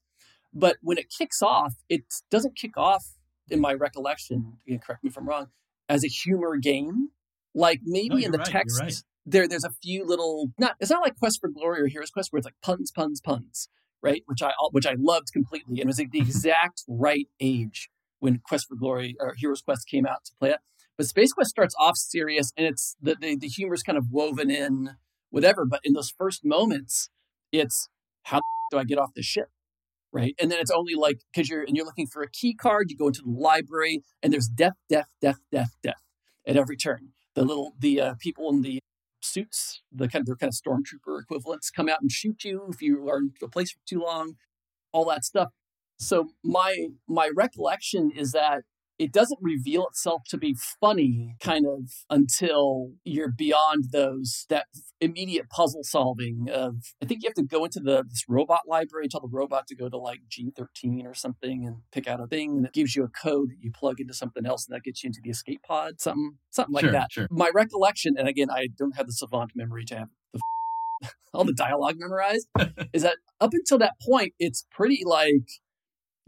But 0.54 0.78
when 0.82 0.98
it 0.98 1.08
kicks 1.10 1.42
off, 1.42 1.74
it 1.90 2.02
doesn't 2.30 2.56
kick 2.56 2.78
off 2.78 3.04
in 3.50 3.60
my 3.60 3.74
recollection. 3.74 4.58
Correct 4.86 5.04
me 5.04 5.10
if 5.10 5.18
I'm 5.18 5.28
wrong. 5.28 5.48
As 5.90 6.04
a 6.04 6.08
humor 6.08 6.58
game, 6.58 7.10
like 7.54 7.82
maybe 7.84 8.10
No, 8.10 8.18
in 8.18 8.32
the 8.32 8.38
right, 8.40 8.48
text, 8.48 8.82
right. 8.82 8.94
there 9.26 9.48
there's 9.48 9.64
a 9.64 9.72
few 9.82 10.06
little 10.06 10.52
not. 10.58 10.76
It's 10.80 10.92
not 10.92 11.02
like 11.02 11.18
Quest 11.18 11.40
for 11.42 11.50
Glory 11.50 11.82
or 11.82 11.88
Heroes 11.88 12.10
Quest 12.12 12.32
where 12.32 12.38
it's 12.40 12.46
like 12.46 12.56
puns, 12.62 12.92
puns, 12.92 13.22
puns, 13.22 13.70
right? 14.02 14.24
Which 14.26 14.42
I 14.42 14.52
which 14.72 14.86
I 14.86 14.96
loved 14.98 15.28
completely, 15.34 15.76
and 15.76 15.82
it 15.82 15.88
was 15.88 16.00
like 16.00 16.12
the 16.12 16.20
exact 16.28 16.84
right 16.88 17.28
age 17.40 17.90
when 18.20 18.40
Quest 18.48 18.68
for 18.68 18.76
Glory 18.76 19.16
or 19.20 19.36
Heroes 19.38 19.62
Quest 19.62 19.88
came 19.90 20.06
out 20.06 20.26
to 20.26 20.32
play 20.40 20.50
it. 20.52 20.60
But 20.98 21.08
Space 21.08 21.34
Quest 21.34 21.50
starts 21.50 21.76
off 21.80 21.98
serious, 21.98 22.52
and 22.58 22.68
it's 22.68 22.96
the 23.02 23.16
the, 23.20 23.36
the 23.38 23.48
humor's 23.48 23.84
kind 23.84 23.98
of 23.98 24.06
woven 24.12 24.50
in, 24.50 24.92
whatever. 25.30 25.66
But 25.66 25.82
in 25.84 25.94
those 25.94 26.14
first 26.18 26.46
moments, 26.46 27.10
it's 27.52 27.90
how 28.24 28.42
do 28.72 28.78
I 28.78 28.84
get 28.84 28.98
off 28.98 29.12
the 29.16 29.24
ship? 29.24 29.48
right? 30.14 30.36
And 30.42 30.52
then 30.52 30.60
it's 30.60 30.72
only 30.72 30.94
like 30.96 31.20
because 31.34 31.50
you're 31.50 31.64
and 31.64 31.76
you're 31.76 31.86
looking 31.86 32.08
for 32.08 32.22
a 32.22 32.30
key 32.30 32.54
card, 32.54 32.88
you 32.90 32.98
go 32.98 33.08
into 33.08 33.22
the 33.24 33.32
library, 33.32 34.04
and 34.22 34.32
there's 34.32 34.48
death, 34.48 34.76
death, 34.90 35.08
death, 35.22 35.40
death, 35.52 35.72
death 35.82 36.02
at 36.46 36.58
every 36.58 36.76
turn. 36.78 37.10
The 37.36 37.44
little 37.44 37.74
the 37.80 38.02
uh, 38.02 38.14
people 38.20 38.50
in 38.50 38.62
the 38.62 38.80
suits, 39.22 39.82
the 39.92 40.08
kind 40.08 40.22
of 40.22 40.26
their 40.28 40.36
kind 40.36 40.52
of 40.52 40.56
stormtrooper 40.56 41.22
equivalents, 41.22 41.70
come 41.70 41.90
out 41.90 42.02
and 42.02 42.12
shoot 42.12 42.44
you 42.44 42.68
if 42.70 42.82
you 42.82 43.08
are 43.10 43.20
in 43.20 43.34
a 43.42 43.48
place 43.48 43.72
for 43.72 43.80
too 43.88 44.02
long, 44.02 44.36
all 44.92 45.06
that 45.06 45.26
stuff. 45.26 45.50
So 46.00 46.30
my 46.44 46.88
my 47.08 47.32
recollection 47.36 48.12
is 48.12 48.32
that 48.34 48.64
it 49.02 49.12
doesn't 49.12 49.40
reveal 49.42 49.88
itself 49.88 50.22
to 50.30 50.38
be 50.38 50.56
funny 50.80 51.36
kind 51.42 51.66
of 51.66 51.90
until 52.12 52.92
you're 53.04 53.32
beyond 53.32 53.86
those 53.92 54.46
that 54.50 54.68
immediate 55.00 55.50
puzzle 55.50 55.82
solving 55.84 56.46
of 56.54 56.76
I 57.02 57.08
think 57.08 57.24
you 57.24 57.30
have 57.30 57.34
to 57.36 57.44
go 57.44 57.66
into 57.66 57.80
the 57.80 58.04
this 58.08 58.24
robot 58.30 58.62
library, 58.68 59.08
tell 59.08 59.22
the 59.22 59.28
robot 59.28 59.66
to 59.68 59.76
go 59.76 59.90
to 59.90 59.98
like 59.98 60.20
G13 60.30 61.04
or 61.06 61.16
something 61.16 61.66
and 61.66 61.78
pick 61.92 62.08
out 62.08 62.20
a 62.22 62.28
thing 62.28 62.58
and 62.58 62.66
it 62.68 62.74
gives 62.74 62.96
you 62.96 63.04
a 63.04 63.08
code 63.10 63.50
that 63.50 63.58
you 63.60 63.72
plug 63.72 64.00
into 64.00 64.14
something 64.14 64.46
else 64.46 64.68
and 64.68 64.76
that 64.76 64.84
gets 64.84 65.04
you 65.04 65.08
into 65.08 65.20
the 65.24 65.32
escape 65.32 65.64
pod, 65.68 66.00
something 66.00 66.34
something 66.52 66.74
like 66.74 66.84
Sure, 66.84 66.92
that. 66.92 67.12
sure. 67.12 67.28
My 67.32 67.50
recollection, 67.54 68.16
and 68.18 68.28
again 68.28 68.52
I 68.52 68.68
don't 68.78 68.96
have 68.96 69.08
the 69.08 69.14
savant 69.14 69.52
memory 69.56 69.84
to 69.86 69.96
have 69.98 70.10
the 70.34 70.42
all 71.34 71.44
the 71.44 71.54
dialogue 71.54 71.96
memorized, 71.98 72.48
is 72.94 73.02
that 73.02 73.18
up 73.40 73.52
until 73.54 73.80
that 73.80 73.96
point 74.08 74.34
it's 74.38 74.68
pretty 74.72 75.02
like 75.04 75.48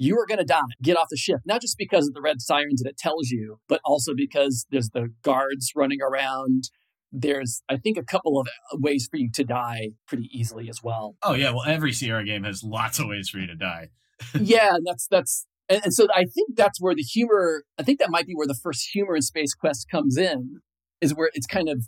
you 0.03 0.19
are 0.19 0.25
going 0.25 0.39
to 0.39 0.45
die. 0.45 0.61
Get 0.81 0.97
off 0.97 1.07
the 1.09 1.17
ship. 1.17 1.39
Not 1.45 1.61
just 1.61 1.77
because 1.77 2.07
of 2.07 2.13
the 2.13 2.21
red 2.21 2.41
sirens 2.41 2.81
that 2.81 2.89
it 2.89 2.97
tells 2.97 3.29
you, 3.29 3.59
but 3.67 3.79
also 3.85 4.13
because 4.15 4.65
there's 4.69 4.89
the 4.89 5.13
guards 5.23 5.71
running 5.75 5.99
around. 6.01 6.65
There's, 7.11 7.63
I 7.69 7.77
think, 7.77 7.97
a 7.97 8.03
couple 8.03 8.39
of 8.39 8.47
uh, 8.71 8.77
ways 8.79 9.07
for 9.09 9.17
you 9.17 9.29
to 9.33 9.43
die 9.43 9.91
pretty 10.07 10.29
easily 10.31 10.69
as 10.69 10.83
well. 10.83 11.15
Oh 11.23 11.33
yeah, 11.33 11.51
well 11.51 11.63
every 11.65 11.93
Sierra 11.93 12.25
game 12.25 12.43
has 12.43 12.63
lots 12.63 12.99
of 12.99 13.07
ways 13.07 13.29
for 13.29 13.37
you 13.37 13.47
to 13.47 13.55
die. 13.55 13.89
yeah, 14.39 14.75
and 14.75 14.85
that's 14.85 15.07
that's 15.07 15.45
and, 15.69 15.81
and 15.85 15.93
so 15.93 16.07
I 16.13 16.25
think 16.25 16.55
that's 16.55 16.81
where 16.81 16.95
the 16.95 17.03
humor. 17.03 17.63
I 17.79 17.83
think 17.83 17.99
that 17.99 18.09
might 18.09 18.27
be 18.27 18.33
where 18.33 18.47
the 18.47 18.55
first 18.61 18.89
humor 18.91 19.15
in 19.15 19.21
Space 19.21 19.53
Quest 19.53 19.87
comes 19.89 20.17
in, 20.17 20.59
is 21.01 21.13
where 21.13 21.29
it's 21.33 21.47
kind 21.47 21.69
of 21.69 21.87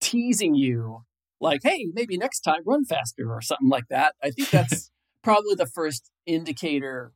teasing 0.00 0.54
you, 0.54 1.04
like, 1.40 1.60
hey, 1.64 1.88
maybe 1.94 2.18
next 2.18 2.40
time 2.40 2.60
run 2.66 2.84
faster 2.84 3.32
or 3.32 3.40
something 3.40 3.68
like 3.68 3.88
that. 3.88 4.14
I 4.22 4.30
think 4.30 4.50
that's 4.50 4.90
probably 5.22 5.54
the 5.54 5.66
first 5.66 6.10
indicator 6.26 7.12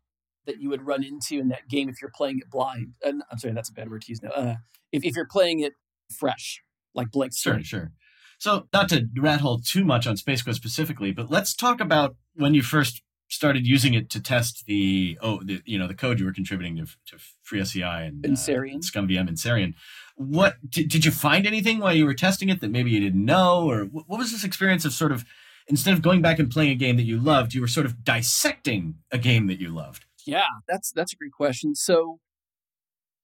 that 0.47 0.61
you 0.61 0.69
would 0.71 0.87
run 0.87 1.05
into 1.05 1.39
in 1.39 1.49
that 1.49 1.69
game 1.69 1.89
if 1.89 1.97
you're 2.01 2.13
playing 2.15 2.39
it 2.39 2.51
blind. 2.51 2.95
And 3.05 3.23
I'm 3.31 3.39
sorry, 3.39 3.55
that's 3.55 3.69
a 3.69 3.73
bad 3.73 3.91
word 3.91 4.03
to 4.03 4.13
use 4.13 4.23
now. 4.23 4.31
Uh, 4.31 4.55
if 4.93 5.05
if 5.05 5.17
you're 5.17 5.29
playing 5.29 5.61
it 5.61 5.75
fresh, 6.17 6.63
like 6.95 7.11
blank 7.11 7.33
Sure, 7.37 7.63
sure. 7.63 7.93
So 8.39 8.69
not 8.73 8.89
to 8.89 9.07
rat 9.19 9.41
hole 9.41 9.59
too 9.59 9.85
much 9.85 10.07
on 10.07 10.17
Space 10.17 10.43
Quest 10.43 10.57
specifically, 10.57 11.13
but 11.13 11.31
let's 11.31 11.55
talk 11.55 11.81
about 11.81 12.17
when 12.35 12.55
you 12.55 12.63
first 12.63 13.03
started 13.29 13.65
using 13.65 13.95
it 13.95 14.11
to 14.11 14.21
test 14.21 14.65
the 14.67 15.17
oh 15.23 15.41
the, 15.45 15.63
you 15.65 15.79
know 15.79 15.87
the 15.87 15.95
code 15.95 16.19
you 16.19 16.27
were 16.27 16.33
contributing 16.33 16.77
to, 16.77 16.87
to 17.07 17.17
FreeSCI 17.49 18.09
and 18.09 18.25
And 18.25 18.35
uh, 18.35 18.41
Sarien. 18.41 18.75
and 18.75 18.83
ScummVM 18.83 19.29
and 19.29 19.37
Sarien. 19.37 19.75
What 20.17 20.57
did, 20.69 20.89
did 20.89 21.05
you 21.05 21.11
find 21.11 21.47
anything 21.47 21.79
while 21.79 21.95
you 21.95 22.05
were 22.07 22.15
testing 22.15 22.49
it 22.49 22.61
that 22.61 22.71
maybe 22.71 22.91
you 22.91 23.01
didn't 23.01 23.25
know, 23.25 23.71
or 23.71 23.85
wh- 23.85 24.09
what 24.09 24.19
was 24.19 24.33
this 24.33 24.43
experience 24.45 24.85
of 24.85 24.93
sort 24.93 25.13
of 25.13 25.25
instead 25.69 25.95
of 25.95 26.03
going 26.03 26.21
back 26.23 26.39
and 26.39 26.51
playing 26.51 26.73
a 26.73 26.75
game 26.75 26.97
that 26.97 27.05
you 27.05 27.19
loved, 27.19 27.55
you 27.55 27.61
were 27.61 27.69
sort 27.69 27.87
of 27.87 28.03
dissecting 28.03 28.97
a 29.13 29.19
game 29.19 29.47
that 29.47 29.61
you 29.61 29.69
loved? 29.69 30.05
Yeah, 30.27 30.47
that's 30.69 30.93
that's 30.93 31.13
a 31.13 31.17
great 31.17 31.33
question. 31.33 31.75
So, 31.75 32.19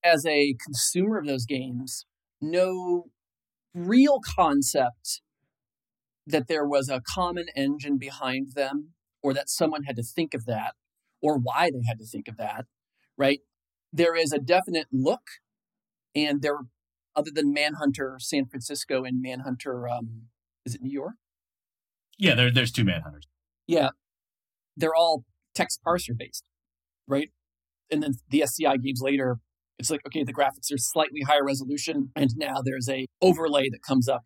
as 0.05 0.25
a 0.27 0.55
consumer 0.65 1.19
of 1.19 1.27
those 1.27 1.47
games, 1.47 2.07
no 2.41 3.07
real 3.75 4.21
concept 4.37 5.21
that 6.27 6.49
there 6.49 6.67
was 6.67 6.89
a 6.89 7.03
common 7.15 7.47
engine 7.55 7.99
behind 7.99 8.55
them, 8.55 8.95
or 9.23 9.33
that 9.35 9.49
someone 9.49 9.85
had 9.85 9.97
to 9.97 10.03
think 10.03 10.35
of 10.35 10.45
that, 10.47 10.75
or 11.23 11.39
why 11.39 11.71
they 11.71 11.83
had 11.87 11.99
to 11.99 12.07
think 12.07 12.29
of 12.29 12.37
that. 12.37 12.67
Right? 13.17 13.41
There 13.93 14.15
is 14.15 14.33
a 14.33 14.39
definite 14.39 14.89
look, 14.93 15.23
and 16.15 16.43
there, 16.43 16.59
other 17.15 17.31
than 17.33 17.53
Manhunter 17.53 18.17
San 18.19 18.47
Francisco 18.47 19.05
and 19.05 19.23
Manhunter, 19.23 19.89
um, 19.89 20.23
is 20.65 20.75
it 20.75 20.83
New 20.83 20.93
York? 20.93 21.15
Yeah, 22.19 22.35
there, 22.35 22.51
there's 22.51 22.73
two 22.73 22.85
manhunters. 22.85 23.27
Yeah, 23.67 23.91
they're 24.77 24.95
all 24.95 25.25
text 25.55 25.81
parser 25.87 26.17
based, 26.17 26.45
right? 27.07 27.31
And 27.91 28.03
then 28.03 28.15
the 28.31 28.43
SCI 28.43 28.77
games 28.79 29.01
later, 29.03 29.39
it's 29.79 29.91
like 29.91 30.01
okay, 30.07 30.25
the 30.25 30.35
graphics 30.35 30.73
are 30.73 30.79
slightly 30.79 31.23
higher 31.23 31.45
resolution, 31.45 32.11
and 32.17 32.31
now 32.37 32.63
there's 32.65 32.89
a 32.89 33.07
overlay 33.21 33.69
that 33.71 33.83
comes 33.87 34.09
up, 34.09 34.25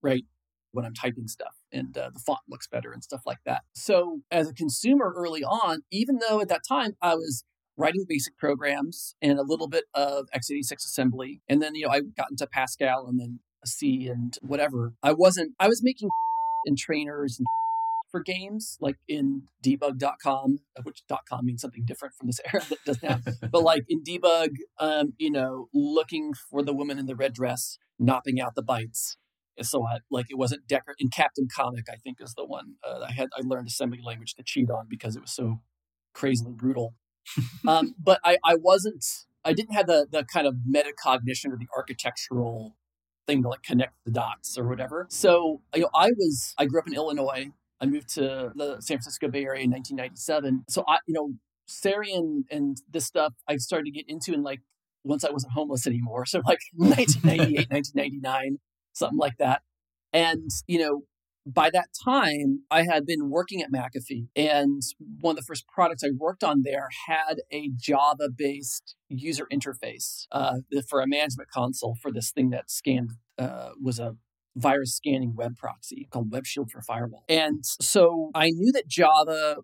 right, 0.00 0.24
when 0.70 0.84
I'm 0.84 0.94
typing 0.94 1.28
stuff, 1.28 1.54
and 1.72 1.96
uh, 1.96 2.10
the 2.12 2.20
font 2.20 2.40
looks 2.48 2.68
better 2.68 2.92
and 2.92 3.02
stuff 3.02 3.22
like 3.26 3.40
that. 3.44 3.62
So 3.74 4.20
as 4.30 4.48
a 4.48 4.54
consumer 4.54 5.12
early 5.16 5.42
on, 5.42 5.82
even 5.90 6.18
though 6.18 6.40
at 6.40 6.48
that 6.48 6.62
time 6.68 6.92
I 7.02 7.14
was 7.14 7.44
writing 7.76 8.04
basic 8.08 8.36
programs 8.36 9.14
and 9.22 9.38
a 9.38 9.42
little 9.42 9.68
bit 9.68 9.84
of 9.94 10.26
x86 10.34 10.72
assembly, 10.84 11.40
and 11.48 11.62
then 11.62 11.74
you 11.74 11.86
know 11.86 11.92
I 11.92 12.00
got 12.00 12.30
into 12.30 12.46
Pascal 12.46 13.06
and 13.08 13.20
then 13.20 13.40
C 13.64 14.08
and 14.08 14.36
whatever, 14.40 14.94
I 15.02 15.12
wasn't. 15.12 15.52
I 15.58 15.68
was 15.68 15.82
making 15.82 16.08
and 16.66 16.78
trainers 16.78 17.38
and 17.38 17.46
for 18.12 18.20
games 18.20 18.78
like 18.80 18.96
in 19.08 19.42
debug.com 19.64 20.58
which 20.84 21.02
.com 21.28 21.44
means 21.44 21.60
something 21.60 21.84
different 21.84 22.14
from 22.14 22.28
this 22.28 22.40
era 22.52 22.62
that 22.68 22.84
does 22.84 23.02
now 23.02 23.18
but 23.50 23.62
like 23.62 23.84
in 23.88 24.02
debug 24.04 24.50
um, 24.78 25.14
you 25.18 25.30
know 25.30 25.68
looking 25.74 26.32
for 26.32 26.62
the 26.62 26.72
woman 26.72 26.98
in 26.98 27.06
the 27.06 27.16
red 27.16 27.32
dress 27.32 27.78
NOPing 28.00 28.40
out 28.40 28.54
the 28.54 28.62
bytes 28.62 29.16
and 29.56 29.66
so 29.66 29.84
I, 29.84 29.98
like 30.10 30.26
it 30.30 30.38
wasn't 30.38 30.68
Decker 30.68 30.94
in 30.98 31.08
Captain 31.08 31.48
Comic 31.54 31.86
I 31.90 31.96
think 31.96 32.18
is 32.20 32.34
the 32.34 32.44
one 32.44 32.74
uh, 32.86 33.00
I 33.08 33.12
had 33.12 33.30
I 33.36 33.40
learned 33.42 33.66
assembly 33.66 34.00
language 34.04 34.34
to 34.34 34.44
cheat 34.44 34.70
on 34.70 34.86
because 34.88 35.16
it 35.16 35.22
was 35.22 35.32
so 35.32 35.60
crazily 36.14 36.52
brutal 36.52 36.94
um, 37.66 37.94
but 37.98 38.20
I, 38.24 38.36
I 38.44 38.56
wasn't 38.56 39.04
I 39.44 39.52
didn't 39.52 39.74
have 39.74 39.86
the 39.86 40.06
the 40.10 40.24
kind 40.24 40.46
of 40.46 40.56
metacognition 40.70 41.52
or 41.52 41.56
the 41.56 41.68
architectural 41.76 42.76
thing 43.26 43.42
to 43.42 43.48
like 43.48 43.62
connect 43.62 43.94
the 44.04 44.10
dots 44.10 44.58
or 44.58 44.66
whatever. 44.66 45.06
So 45.10 45.62
you 45.74 45.82
know, 45.82 45.90
I 45.94 46.10
was 46.16 46.54
I 46.58 46.66
grew 46.66 46.80
up 46.80 46.86
in 46.86 46.94
Illinois. 46.94 47.50
I 47.82 47.86
moved 47.86 48.14
to 48.14 48.52
the 48.54 48.76
San 48.80 48.98
Francisco 48.98 49.28
Bay 49.28 49.44
Area 49.44 49.64
in 49.64 49.70
1997. 49.70 50.64
So 50.68 50.84
I, 50.86 50.98
you 51.06 51.14
know, 51.14 51.32
Sarien 51.68 52.44
and 52.50 52.76
this 52.90 53.06
stuff 53.06 53.34
I 53.48 53.56
started 53.56 53.86
to 53.86 53.90
get 53.90 54.04
into 54.08 54.32
in 54.32 54.42
like 54.42 54.60
once 55.04 55.24
I 55.24 55.30
wasn't 55.30 55.52
homeless 55.54 55.86
anymore. 55.86 56.24
So 56.26 56.40
like 56.46 56.60
1998, 56.76 57.70
1999, 57.70 58.58
something 58.92 59.18
like 59.18 59.36
that. 59.38 59.62
And 60.12 60.50
you 60.66 60.78
know, 60.78 61.02
by 61.44 61.70
that 61.70 61.88
time, 62.04 62.60
I 62.70 62.84
had 62.84 63.04
been 63.04 63.28
working 63.28 63.62
at 63.62 63.72
McAfee, 63.72 64.28
and 64.36 64.80
one 65.20 65.32
of 65.32 65.36
the 65.38 65.46
first 65.46 65.66
products 65.66 66.04
I 66.04 66.10
worked 66.16 66.44
on 66.44 66.62
there 66.62 66.88
had 67.08 67.40
a 67.50 67.70
Java 67.76 68.28
based 68.36 68.94
user 69.08 69.48
interface 69.52 70.26
uh, 70.30 70.58
for 70.88 71.00
a 71.00 71.08
management 71.08 71.50
console 71.50 71.96
for 72.00 72.12
this 72.12 72.30
thing 72.30 72.50
that 72.50 72.70
scanned, 72.70 73.10
uh, 73.38 73.70
was 73.82 73.98
a 73.98 74.16
virus 74.56 74.94
scanning 74.94 75.34
web 75.34 75.56
proxy 75.56 76.08
called 76.10 76.30
Web 76.30 76.46
Shield 76.46 76.70
for 76.70 76.82
Firewall. 76.82 77.24
And 77.28 77.64
so 77.64 78.30
I 78.34 78.50
knew 78.50 78.72
that 78.72 78.86
Java 78.86 79.58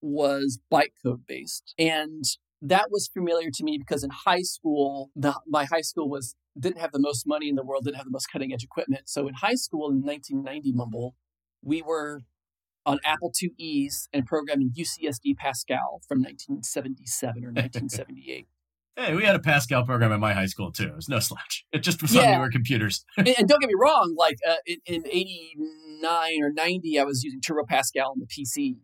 was 0.00 0.60
bytecode 0.72 1.26
based. 1.26 1.74
And 1.78 2.24
that 2.60 2.86
was 2.90 3.08
familiar 3.08 3.50
to 3.52 3.64
me 3.64 3.78
because 3.78 4.04
in 4.04 4.10
high 4.10 4.42
school, 4.42 5.10
the, 5.16 5.34
my 5.46 5.64
high 5.64 5.80
school 5.80 6.08
was 6.08 6.34
didn't 6.58 6.80
have 6.80 6.92
the 6.92 7.00
most 7.00 7.26
money 7.26 7.48
in 7.48 7.56
the 7.56 7.64
world, 7.64 7.84
didn't 7.84 7.96
have 7.96 8.06
the 8.06 8.12
most 8.12 8.30
cutting 8.30 8.52
edge 8.52 8.62
equipment. 8.62 9.08
So 9.08 9.26
in 9.26 9.34
high 9.34 9.56
school 9.56 9.90
in 9.90 10.02
1990, 10.02 10.72
Mumble, 10.72 11.16
we 11.62 11.82
were 11.82 12.20
on 12.86 12.98
Apple 13.04 13.32
IIe's 13.42 14.08
and 14.12 14.26
programming 14.26 14.70
UCSD 14.76 15.36
Pascal 15.36 16.00
from 16.06 16.20
1977 16.20 17.44
or 17.44 17.48
1978. 17.52 18.46
Hey, 18.96 19.14
we 19.14 19.24
had 19.24 19.34
a 19.34 19.40
Pascal 19.40 19.84
program 19.84 20.12
at 20.12 20.20
my 20.20 20.32
high 20.32 20.46
school 20.46 20.70
too. 20.70 20.84
It 20.84 20.94
was 20.96 21.08
no 21.08 21.18
slouch. 21.20 21.64
It 21.72 21.78
just 21.80 22.00
was 22.00 22.16
on 22.16 22.22
Yeah. 22.22 22.36
newer 22.38 22.50
computers. 22.50 23.04
and, 23.16 23.28
and 23.28 23.48
don't 23.48 23.60
get 23.60 23.68
me 23.68 23.74
wrong, 23.80 24.14
like 24.16 24.36
uh, 24.48 24.56
in, 24.66 24.78
in 24.86 25.06
89 25.06 26.42
or 26.42 26.52
90, 26.52 26.98
I 26.98 27.04
was 27.04 27.22
using 27.24 27.40
Turbo 27.40 27.64
Pascal 27.68 28.10
on 28.12 28.20
the 28.20 28.26
PC. 28.26 28.76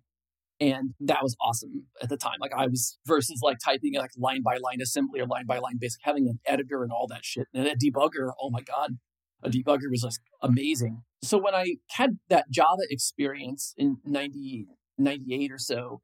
And 0.63 0.91
that 1.01 1.23
was 1.23 1.37
awesome 1.41 1.87
at 2.03 2.11
the 2.11 2.19
time. 2.19 2.37
Like 2.39 2.53
I 2.55 2.67
was 2.67 2.99
versus 3.07 3.41
like 3.43 3.57
typing 3.65 3.95
like 3.95 4.11
line 4.19 4.43
by 4.43 4.59
line 4.63 4.83
assembly 4.83 5.21
or 5.21 5.27
line 5.27 5.47
by 5.47 5.59
line 5.59 5.79
basic, 5.81 6.01
having 6.03 6.29
an 6.29 6.39
editor 6.45 6.83
and 6.83 6.93
all 6.93 7.07
that 7.09 7.25
shit. 7.25 7.47
And 7.55 7.67
a 7.67 7.75
debugger, 7.77 8.33
oh 8.39 8.51
my 8.51 8.61
God. 8.61 8.99
A 9.43 9.49
debugger 9.49 9.89
was 9.91 10.03
just 10.03 10.21
amazing. 10.43 11.03
so 11.23 11.39
when 11.39 11.55
I 11.55 11.77
had 11.93 12.19
that 12.29 12.51
Java 12.51 12.83
experience 12.91 13.73
in 13.79 13.97
90, 14.05 14.67
98 14.99 15.51
or 15.53 15.57
so, 15.57 16.03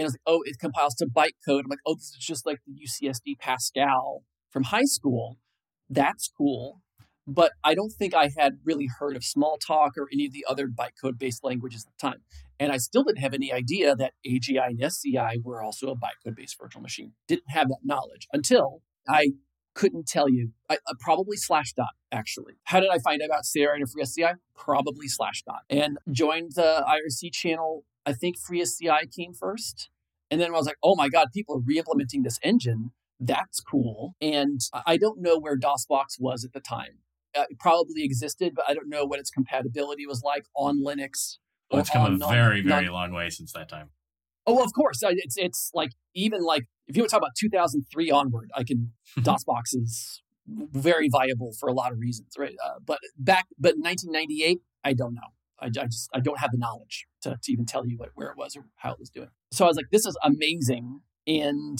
and 0.00 0.04
I 0.04 0.08
was 0.08 0.14
like, 0.14 0.22
oh, 0.26 0.42
it 0.46 0.58
compiles 0.58 0.94
to 0.96 1.06
bytecode. 1.06 1.60
I'm 1.64 1.68
like, 1.68 1.80
oh, 1.86 1.94
this 1.94 2.14
is 2.18 2.18
just 2.18 2.46
like 2.46 2.58
the 2.66 2.72
UCSD 2.72 3.38
Pascal 3.38 4.22
from 4.50 4.64
high 4.64 4.84
school. 4.84 5.36
That's 5.90 6.30
cool. 6.36 6.80
But 7.26 7.52
I 7.62 7.74
don't 7.74 7.92
think 7.92 8.14
I 8.14 8.30
had 8.38 8.54
really 8.64 8.88
heard 8.98 9.14
of 9.14 9.22
Smalltalk 9.22 9.90
or 9.98 10.08
any 10.10 10.24
of 10.26 10.32
the 10.32 10.46
other 10.48 10.68
bytecode 10.68 11.18
based 11.18 11.44
languages 11.44 11.86
at 11.86 11.92
the 11.92 12.08
time. 12.08 12.22
And 12.58 12.72
I 12.72 12.78
still 12.78 13.04
didn't 13.04 13.18
have 13.18 13.34
any 13.34 13.52
idea 13.52 13.94
that 13.94 14.14
AGI 14.26 14.68
and 14.68 14.82
SCI 14.82 15.36
were 15.44 15.62
also 15.62 15.88
a 15.88 15.94
bytecode 15.94 16.36
based 16.36 16.56
virtual 16.58 16.80
machine. 16.80 17.12
Didn't 17.28 17.50
have 17.50 17.68
that 17.68 17.80
knowledge 17.84 18.26
until 18.32 18.82
I 19.06 19.32
couldn't 19.74 20.06
tell 20.06 20.28
you. 20.28 20.50
I, 20.68 20.74
uh, 20.86 20.94
probably 20.98 21.36
Slashdot, 21.36 21.94
actually. 22.12 22.54
How 22.64 22.80
did 22.80 22.90
I 22.90 22.98
find 22.98 23.22
out 23.22 23.26
about 23.26 23.44
Sierra 23.44 23.76
and 23.76 23.86
FreeSCI? 23.86 24.34
Probably 24.56 25.06
Slashdot. 25.06 25.60
And 25.68 25.98
joined 26.10 26.52
the 26.54 26.84
IRC 26.86 27.32
channel. 27.32 27.84
I 28.04 28.12
think 28.12 28.38
Free 28.38 28.60
FreeSCI 28.60 29.14
came 29.14 29.32
first. 29.32 29.90
And 30.30 30.40
then 30.40 30.48
I 30.48 30.52
was 30.52 30.66
like, 30.66 30.76
oh 30.82 30.94
my 30.94 31.08
God, 31.08 31.28
people 31.34 31.56
are 31.56 31.60
re 31.60 31.78
implementing 31.78 32.22
this 32.22 32.38
engine. 32.42 32.92
That's 33.18 33.60
cool. 33.60 34.14
And 34.20 34.60
I 34.86 34.96
don't 34.96 35.20
know 35.20 35.38
where 35.38 35.58
DOSBox 35.58 36.18
was 36.18 36.44
at 36.44 36.52
the 36.52 36.60
time. 36.60 36.98
Uh, 37.36 37.44
it 37.50 37.58
probably 37.58 38.02
existed, 38.02 38.54
but 38.56 38.64
I 38.68 38.74
don't 38.74 38.88
know 38.88 39.04
what 39.04 39.20
its 39.20 39.30
compatibility 39.30 40.06
was 40.06 40.22
like 40.22 40.46
on 40.56 40.82
Linux. 40.82 41.38
Well, 41.70 41.80
it's 41.80 41.90
come 41.90 42.20
a 42.20 42.28
very, 42.28 42.62
very 42.62 42.86
non- 42.86 42.94
long 42.94 43.12
way 43.12 43.30
since 43.30 43.52
that 43.52 43.68
time. 43.68 43.90
Oh, 44.46 44.64
of 44.64 44.72
course. 44.72 45.00
It's 45.02 45.36
it's 45.36 45.70
like 45.74 45.90
even 46.14 46.42
like 46.42 46.64
if 46.90 46.96
you 46.96 47.02
want 47.02 47.10
to 47.10 47.14
talk 47.14 47.22
about 47.22 47.36
2003 47.38 48.10
onward, 48.10 48.50
I 48.54 48.64
can 48.64 48.92
DOSBox 49.18 49.74
is 49.74 50.22
very 50.46 51.08
viable 51.08 51.52
for 51.58 51.68
a 51.68 51.72
lot 51.72 51.92
of 51.92 52.00
reasons, 52.00 52.34
right? 52.36 52.56
Uh, 52.64 52.80
but 52.84 52.98
back, 53.16 53.46
but 53.58 53.74
1998, 53.78 54.60
I 54.84 54.92
don't 54.92 55.14
know. 55.14 55.20
I, 55.60 55.66
I, 55.66 55.86
just 55.86 56.10
I 56.12 56.20
don't 56.20 56.40
have 56.40 56.50
the 56.50 56.58
knowledge 56.58 57.06
to, 57.22 57.38
to 57.40 57.52
even 57.52 57.64
tell 57.64 57.86
you 57.86 57.96
what, 57.96 58.10
where 58.14 58.28
it 58.30 58.36
was 58.36 58.56
or 58.56 58.64
how 58.76 58.92
it 58.92 58.98
was 58.98 59.08
doing. 59.08 59.28
So 59.52 59.64
I 59.64 59.68
was 59.68 59.76
like, 59.76 59.90
this 59.92 60.04
is 60.04 60.18
amazing, 60.24 61.00
and 61.26 61.78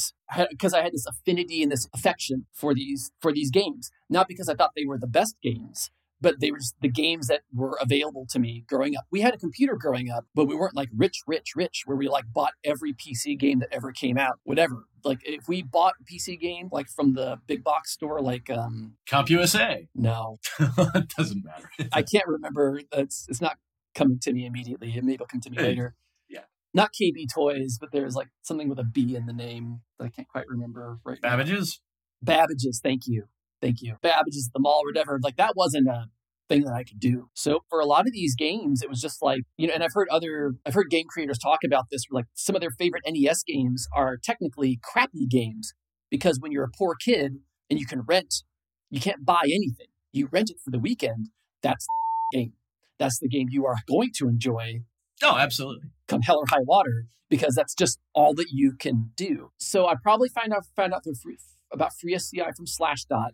because 0.50 0.73
I 0.73 0.83
had 0.83 0.93
this 0.93 1.07
affinity 1.07 1.62
and 1.62 1.73
this 1.73 1.88
affection 1.93 2.47
for 2.52 2.73
these 2.73 3.11
for 3.21 3.33
these 3.33 3.50
games, 3.50 3.90
not 4.09 4.29
because 4.29 4.49
I 4.49 4.55
thought 4.55 4.73
they 4.76 4.85
were 4.87 4.99
the 4.99 5.09
best 5.09 5.37
games, 5.43 5.90
but 6.21 6.41
there 6.41 6.53
was 6.53 6.75
the 6.81 6.89
games 6.89 7.29
that 7.29 7.41
were 7.53 7.79
available 7.81 8.27
to 8.31 8.39
me 8.39 8.65
growing 8.69 8.97
up. 8.97 9.05
We 9.11 9.21
had 9.21 9.35
a 9.35 9.39
computer 9.39 9.75
growing 9.77 10.11
up, 10.11 10.27
but 10.35 10.47
we 10.47 10.55
weren't 10.55 10.77
like 10.77 10.89
rich, 10.95 11.23
rich, 11.27 11.53
rich, 11.57 11.83
where 11.87 11.97
we 11.97 12.09
like 12.09 12.25
bought 12.33 12.53
every 12.65 12.93
PC 12.93 13.39
game 13.39 13.61
that 13.61 13.69
ever 13.73 13.93
came 13.93 14.19
out, 14.19 14.39
whatever. 14.45 14.85
Like 15.05 15.21
if 15.25 15.49
we 15.49 15.62
bought 15.62 15.95
a 16.00 16.05
PC 16.05 16.39
game 16.39 16.69
like 16.71 16.89
from 16.89 17.15
the 17.15 17.39
big 17.47 17.65
box 17.65 17.93
store, 17.93 18.21
like 18.21 18.50
um 18.50 18.95
CompUSA. 19.09 19.89
No, 19.95 20.39
it 20.59 21.09
doesn't 21.17 21.45
matter. 21.45 21.71
I 21.93 22.03
can't 22.03 22.27
remember. 22.27 22.81
It's 22.93 23.27
it's 23.29 23.41
not 23.41 23.57
coming 23.95 24.19
to 24.21 24.33
me 24.33 24.47
immediately. 24.47 24.93
Maybe 24.95 25.15
it'll 25.15 25.27
come 25.27 25.41
to 25.41 25.50
me 25.50 25.59
later. 25.59 25.95
Yeah. 26.29 26.41
Not 26.75 26.93
KB 26.93 27.27
Toys, 27.35 27.79
but 27.81 27.91
there's 27.93 28.15
like 28.15 28.29
something 28.43 28.69
with 28.69 28.79
a 28.79 28.85
B 28.85 29.17
in 29.17 29.27
the 29.27 29.33
name 29.33 29.81
that 29.99 30.05
I 30.05 30.09
can't 30.09 30.29
quite 30.29 30.49
remember 30.49 30.99
right 31.05 31.21
Babbage's? 31.21 31.81
now. 32.23 32.35
Babbage's, 32.35 32.81
thank 32.83 33.07
you. 33.07 33.25
Thank 33.61 33.83
you. 33.83 33.97
Babbage's 34.02 34.49
at 34.49 34.52
the 34.52 34.61
mall 34.61 34.83
or 34.85 34.88
whatever. 34.88 35.19
Like 35.23 35.37
that 35.37 35.55
wasn't 35.55 35.88
a 35.88 36.07
thing 36.49 36.64
that 36.64 36.75
I 36.75 36.85
could 36.85 36.99
do. 36.99 37.29
So 37.35 37.61
for 37.69 37.81
a 37.81 37.87
lot 37.87 38.07
of 38.07 38.12
these 38.12 38.35
games, 38.35 38.83
it 38.83 38.90
was 38.90 39.00
just 39.00 39.23
like, 39.23 39.43
you 39.57 39.69
know, 39.69 39.75
and 39.75 39.83
I've 39.83 39.95
heard 39.95 40.09
other, 40.11 40.55
I've 40.67 40.75
heard 40.75 40.90
game 40.90 41.07
creators 41.09 41.38
talk 41.38 41.61
about 41.64 41.87
this, 41.90 42.02
like 42.11 42.26
some 42.35 42.57
of 42.57 42.61
their 42.61 42.71
favorite 42.71 43.05
NES 43.07 43.43
games 43.45 43.87
are 43.95 44.19
technically 44.23 44.79
crappy 44.83 45.26
games 45.26 45.73
because 46.11 46.38
when 46.40 46.52
you're 46.52 46.64
a 46.64 46.76
poor 46.76 46.95
kid 46.95 47.37
and 47.71 47.79
you 47.79 47.87
can 47.87 48.02
rent, 48.02 48.43
you 48.90 49.00
can't 49.00 49.25
buy 49.25 49.43
anything. 49.45 49.87
You 50.12 50.29
rent 50.31 50.50
it 50.50 50.57
for 50.62 50.71
the 50.71 50.81
weekend. 50.81 51.29
That's 51.62 51.87
the 52.33 52.38
game. 52.38 52.52
That's 52.99 53.19
the 53.21 53.29
game 53.29 53.47
you 53.50 53.64
are 53.67 53.76
going 53.88 54.11
to 54.19 54.29
enjoy. 54.29 54.81
Oh, 55.23 55.37
absolutely. 55.37 55.88
Come 56.09 56.23
hell 56.23 56.38
or 56.38 56.47
high 56.49 56.64
water, 56.64 57.07
because 57.29 57.55
that's 57.55 57.75
just 57.75 57.99
all 58.14 58.35
that 58.35 58.49
you 58.50 58.73
can 58.78 59.13
do. 59.17 59.52
So 59.58 59.87
I 59.87 59.95
probably 60.02 60.28
find 60.28 60.52
out 60.52 60.65
found 60.75 60.93
out 60.93 61.04
free, 61.23 61.39
about 61.73 61.93
FreeSCI 61.93 62.56
from 62.56 62.67
Slashdot 62.67 63.30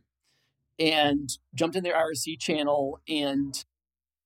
and 0.78 1.30
jumped 1.54 1.76
in 1.76 1.84
their 1.84 1.94
IRC 1.94 2.38
channel. 2.38 3.00
And, 3.08 3.64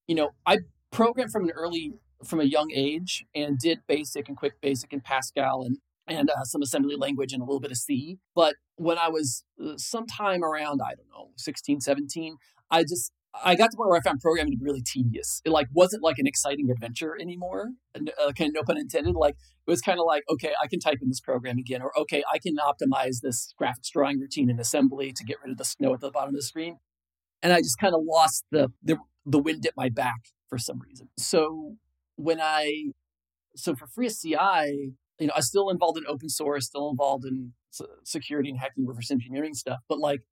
you 0.07 0.15
know, 0.15 0.31
I 0.47 0.59
programmed 0.91 1.33
from 1.33 1.45
an 1.45 1.53
early, 1.53 1.95
from 2.25 2.41
a 2.41 2.45
young 2.45 2.71
age 2.75 3.25
and 3.35 3.59
did 3.59 3.81
basic 3.87 4.29
and 4.29 4.37
quick 4.37 4.61
basic 4.61 4.93
and 4.93 5.03
Pascal 5.03 5.63
and, 5.63 5.79
and 6.07 6.31
uh, 6.31 6.45
some 6.45 6.63
assembly 6.63 6.97
language 6.97 7.33
and 7.33 7.43
a 7.43 7.45
little 7.45 7.61
bit 7.61 7.71
of 7.71 7.77
C. 7.77 8.19
But 8.35 8.57
when 8.77 8.99
I 8.99 9.09
was 9.09 9.45
uh, 9.65 9.75
sometime 9.77 10.43
around, 10.43 10.81
I 10.83 10.95
don't 10.95 11.09
know, 11.11 11.31
16, 11.37 11.81
17, 11.81 12.37
I 12.71 12.83
just, 12.83 13.13
I 13.33 13.55
got 13.55 13.67
to 13.67 13.71
the 13.73 13.77
point 13.77 13.91
where 13.91 13.99
I 13.99 14.03
found 14.03 14.21
programming 14.21 14.53
to 14.53 14.59
be 14.59 14.65
really 14.65 14.83
tedious. 14.83 15.41
It 15.45 15.51
like 15.51 15.69
wasn't 15.73 16.03
like 16.03 16.19
an 16.19 16.27
exciting 16.27 16.69
adventure 16.71 17.17
anymore. 17.21 17.71
Uh, 17.95 18.33
kind 18.33 18.49
of 18.49 18.55
no 18.55 18.63
pun 18.63 18.77
intended. 18.77 19.15
Like 19.15 19.37
it 19.67 19.71
was 19.71 19.81
kind 19.81 20.01
of 20.01 20.07
like, 20.07 20.25
okay, 20.29 20.53
I 20.63 20.67
can 20.67 20.81
type 20.81 20.99
in 21.01 21.09
this 21.09 21.21
program 21.21 21.59
again, 21.59 21.81
or 21.81 21.97
okay, 21.99 22.25
I 22.33 22.39
can 22.39 22.57
optimize 22.57 23.21
this 23.23 23.55
graphics 23.61 23.91
drawing 23.93 24.19
routine 24.19 24.51
in 24.51 24.59
assembly 24.59 25.13
to 25.13 25.25
get 25.25 25.37
rid 25.43 25.53
of 25.53 25.59
the 25.59 25.65
snow 25.65 25.95
at 25.95 26.01
the 26.01 26.11
bottom 26.11 26.31
of 26.31 26.35
the 26.35 26.43
screen. 26.43 26.79
And 27.43 27.53
I 27.53 27.59
just 27.59 27.79
kind 27.79 27.95
of 27.95 28.01
lost 28.05 28.45
the, 28.51 28.73
the 28.83 28.99
the 29.25 29.39
wind 29.39 29.65
at 29.65 29.75
my 29.77 29.89
back 29.89 30.21
for 30.49 30.59
some 30.59 30.81
reason. 30.81 31.09
So 31.17 31.77
when 32.17 32.41
I 32.41 32.91
so 33.55 33.77
for 33.77 33.87
FreeSCI, 33.87 34.93
you 35.21 35.27
know, 35.27 35.33
I 35.37 35.41
still 35.41 35.71
involved 35.71 35.99
in 35.99 36.05
open 36.09 36.29
source, 36.29 36.67
still 36.67 36.91
involved 36.91 37.25
in 37.25 37.53
security 38.03 38.51
and 38.51 38.59
hacking, 38.59 38.87
reverse 38.87 39.11
engineering 39.11 39.55
stuff, 39.55 39.79
but 39.89 39.99
like 39.99 40.23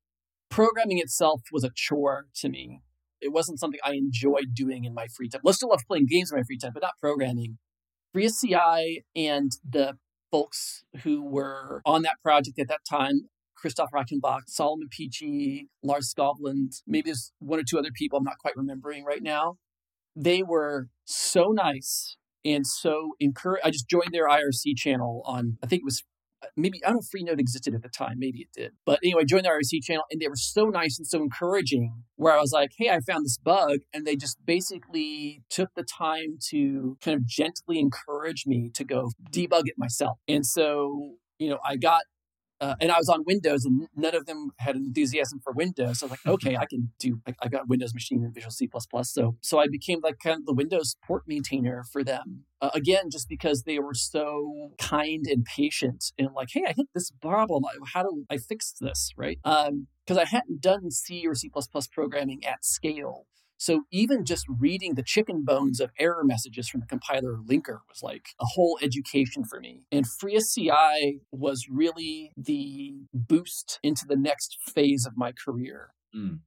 programming 0.49 0.97
itself 0.97 1.41
was 1.53 1.63
a 1.63 1.69
chore 1.73 2.25
to 2.35 2.49
me 2.49 2.81
it 3.21 3.31
wasn't 3.31 3.59
something 3.59 3.79
I 3.83 3.93
enjoyed 3.93 4.53
doing 4.53 4.85
in 4.85 4.93
my 4.93 5.07
free 5.15 5.29
time. 5.29 5.41
I 5.45 5.51
still 5.51 5.69
love 5.69 5.81
playing 5.87 6.07
games 6.09 6.31
in 6.31 6.37
my 6.37 6.43
free 6.43 6.57
time, 6.57 6.71
but 6.73 6.83
not 6.83 6.93
programming. 7.01 7.57
FreeSCI 8.15 9.03
and 9.15 9.51
the 9.67 9.97
folks 10.31 10.83
who 11.03 11.23
were 11.23 11.81
on 11.85 12.01
that 12.03 12.17
project 12.23 12.59
at 12.59 12.67
that 12.67 12.81
time, 12.89 13.29
Christoph 13.55 13.91
Reichenbach, 13.93 14.41
Solomon 14.47 14.87
Peachy, 14.89 15.69
Lars 15.83 16.13
Skovlund, 16.13 16.81
maybe 16.87 17.09
there's 17.09 17.31
one 17.39 17.59
or 17.59 17.63
two 17.67 17.77
other 17.77 17.91
people 17.93 18.17
I'm 18.17 18.23
not 18.23 18.37
quite 18.39 18.55
remembering 18.55 19.03
right 19.03 19.21
now. 19.21 19.57
They 20.15 20.43
were 20.43 20.87
so 21.05 21.49
nice 21.51 22.17
and 22.45 22.65
so 22.65 23.11
encourage. 23.19 23.61
I 23.63 23.71
just 23.71 23.89
joined 23.89 24.11
their 24.11 24.27
IRC 24.27 24.75
channel 24.77 25.21
on, 25.25 25.57
I 25.63 25.67
think 25.67 25.81
it 25.81 25.85
was 25.85 26.03
Uh, 26.41 26.47
maybe 26.55 26.83
I 26.83 26.89
don't 26.89 26.97
know 26.97 27.01
if 27.01 27.09
Freenode 27.09 27.39
existed 27.39 27.73
at 27.75 27.81
the 27.81 27.89
time. 27.89 28.15
Maybe 28.17 28.39
it 28.39 28.49
did. 28.53 28.73
But 28.85 28.99
anyway, 29.03 29.21
I 29.21 29.25
joined 29.25 29.45
the 29.45 29.49
IRC 29.49 29.83
channel 29.83 30.03
and 30.11 30.21
they 30.21 30.27
were 30.27 30.35
so 30.35 30.65
nice 30.65 30.97
and 30.97 31.07
so 31.07 31.21
encouraging 31.21 32.03
where 32.15 32.33
I 32.33 32.39
was 32.39 32.51
like, 32.51 32.71
hey, 32.77 32.89
I 32.89 32.99
found 32.99 33.25
this 33.25 33.37
bug. 33.37 33.79
And 33.93 34.05
they 34.05 34.15
just 34.15 34.37
basically 34.45 35.43
took 35.49 35.69
the 35.75 35.83
time 35.83 36.37
to 36.49 36.97
kind 37.01 37.15
of 37.15 37.25
gently 37.25 37.79
encourage 37.79 38.45
me 38.45 38.71
to 38.75 38.83
go 38.83 39.11
debug 39.31 39.63
it 39.65 39.75
myself. 39.77 40.17
And 40.27 40.45
so, 40.45 41.15
you 41.37 41.49
know, 41.49 41.59
I 41.65 41.75
got 41.75 42.03
uh, 42.61 42.75
and 42.81 42.91
I 42.91 42.97
was 42.97 43.07
on 43.07 43.23
Windows, 43.25 43.65
and 43.65 43.87
none 43.95 44.15
of 44.15 44.25
them 44.25 44.51
had 44.57 44.75
enthusiasm 44.75 45.39
for 45.43 45.53
Windows. 45.53 45.99
So 45.99 46.05
I 46.05 46.09
was 46.09 46.11
like, 46.11 46.33
okay, 46.33 46.55
I 46.59 46.65
can 46.65 46.91
do. 46.99 47.21
Like, 47.25 47.37
I've 47.41 47.51
got 47.51 47.67
Windows 47.67 47.93
Machine 47.93 48.23
and 48.23 48.33
Visual 48.33 48.51
C++. 48.51 48.69
So, 49.03 49.37
so 49.41 49.59
I 49.59 49.67
became 49.67 49.99
like 50.03 50.17
kind 50.23 50.37
of 50.37 50.45
the 50.45 50.53
Windows 50.53 50.97
port 51.05 51.23
maintainer 51.27 51.83
for 51.91 52.03
them. 52.03 52.43
Uh, 52.61 52.69
again, 52.73 53.09
just 53.09 53.29
because 53.29 53.63
they 53.63 53.79
were 53.79 53.93
so 53.93 54.71
kind 54.77 55.25
and 55.27 55.45
patient, 55.45 56.11
and 56.17 56.29
like, 56.35 56.49
hey, 56.51 56.65
I 56.67 56.73
hit 56.75 56.87
this 56.93 57.11
problem. 57.21 57.63
How 57.93 58.03
do 58.03 58.25
I 58.29 58.37
fix 58.37 58.73
this? 58.79 59.13
Right? 59.15 59.39
Because 59.43 59.69
um, 59.69 60.19
I 60.19 60.25
hadn't 60.25 60.61
done 60.61 60.91
C 60.91 61.25
or 61.25 61.35
C++ 61.35 61.49
programming 61.91 62.45
at 62.45 62.65
scale. 62.65 63.25
So 63.59 63.81
even 63.91 64.23
just 64.23 64.45
reading 64.47 64.95
the 64.95 65.03
chicken 65.03 65.43
bones 65.43 65.81
of 65.81 65.91
error 65.99 66.23
messages 66.23 66.69
from 66.69 66.79
the 66.79 66.87
compiler 66.87 67.35
linker 67.35 67.79
was 67.89 68.01
like 68.01 68.29
a 68.39 68.45
whole 68.55 68.79
education 68.81 69.43
for 69.43 69.59
me. 69.59 69.83
And 69.91 70.05
FreeSCI 70.05 71.19
was 71.33 71.67
really 71.69 72.31
the 72.37 73.01
boost 73.13 73.77
into 73.83 74.05
the 74.07 74.15
next 74.15 74.57
phase 74.73 75.05
of 75.05 75.17
my 75.17 75.33
career. 75.33 75.89
Mm. 76.15 76.39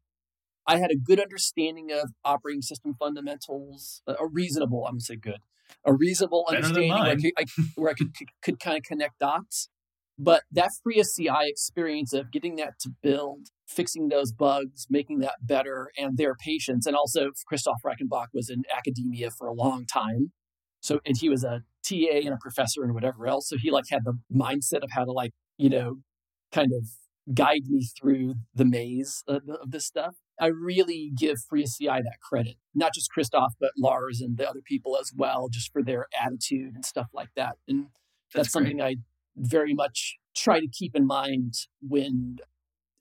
I 0.67 0.79
had 0.79 0.91
a 0.91 0.97
good 0.97 1.21
understanding 1.21 1.91
of 1.93 2.13
operating 2.25 2.63
system 2.63 2.95
fundamentals, 2.99 4.01
a 4.07 4.27
reasonable, 4.27 4.87
I'm 4.87 4.93
going 4.93 5.01
to 5.01 5.05
say 5.05 5.17
good, 5.17 5.41
a 5.85 5.93
reasonable 5.93 6.47
Better 6.49 6.65
understanding 6.65 6.93
where 6.93 7.11
I, 7.11 7.17
could, 7.17 7.33
I, 7.37 7.45
where 7.75 7.91
I 7.91 7.95
could, 7.95 8.17
could, 8.17 8.29
could 8.43 8.59
kind 8.59 8.79
of 8.79 8.85
connect 8.85 9.19
dots. 9.19 9.69
But 10.19 10.45
that 10.51 10.71
FreeSCI 10.87 11.49
experience 11.49 12.15
of 12.15 12.31
getting 12.31 12.57
that 12.57 12.79
to 12.81 12.91
build 13.03 13.49
fixing 13.73 14.09
those 14.09 14.33
bugs, 14.33 14.87
making 14.91 15.21
that 15.21 15.37
better, 15.43 15.91
and 15.97 16.17
their 16.17 16.35
patience. 16.35 16.87
And 16.87 16.97
also, 16.97 17.31
Christoph 17.47 17.83
Reichenbach 17.85 18.27
was 18.33 18.51
in 18.51 18.63
academia 18.77 19.31
for 19.31 19.47
a 19.47 19.55
long 19.55 19.87
time. 19.87 20.33
So, 20.81 21.01
and 21.07 21.17
he 21.19 21.29
was 21.29 21.45
a 21.45 21.63
TA 21.87 22.21
and 22.25 22.35
a 22.35 22.39
professor 22.41 22.83
and 22.83 22.95
whatever 22.95 23.27
else. 23.27 23.49
So 23.49 23.57
he 23.61 23.71
like 23.71 23.85
had 23.91 24.05
the 24.05 24.19
mindset 24.33 24.83
of 24.83 24.91
how 24.93 25.05
to 25.05 25.13
like, 25.13 25.33
you 25.57 25.71
know, 25.71 25.99
kind 26.53 26.73
of 26.73 26.89
guide 27.33 27.63
me 27.69 27.89
through 28.01 28.35
the 28.55 28.65
maze 28.65 29.23
of, 29.29 29.43
of 29.49 29.71
this 29.71 29.87
stuff. 29.87 30.17
I 30.41 30.47
really 30.47 31.13
give 31.17 31.37
FreeSCI 31.53 32.03
that 32.03 32.19
credit, 32.21 32.57
not 32.75 32.95
just 32.95 33.11
Christoph, 33.11 33.53
but 33.61 33.71
Lars 33.79 34.21
and 34.21 34.37
the 34.37 34.49
other 34.49 34.61
people 34.65 34.97
as 35.01 35.13
well, 35.17 35.49
just 35.49 35.73
for 35.73 35.83
their 35.83 36.07
attitude 36.21 36.75
and 36.75 36.85
stuff 36.85 37.07
like 37.13 37.29
that. 37.37 37.57
And 37.69 37.87
that's, 38.35 38.49
that's 38.49 38.53
something 38.53 38.81
I 38.81 38.97
very 39.37 39.73
much 39.73 40.19
try 40.35 40.59
to 40.59 40.67
keep 40.67 40.97
in 40.97 41.07
mind 41.07 41.55
when 41.81 42.39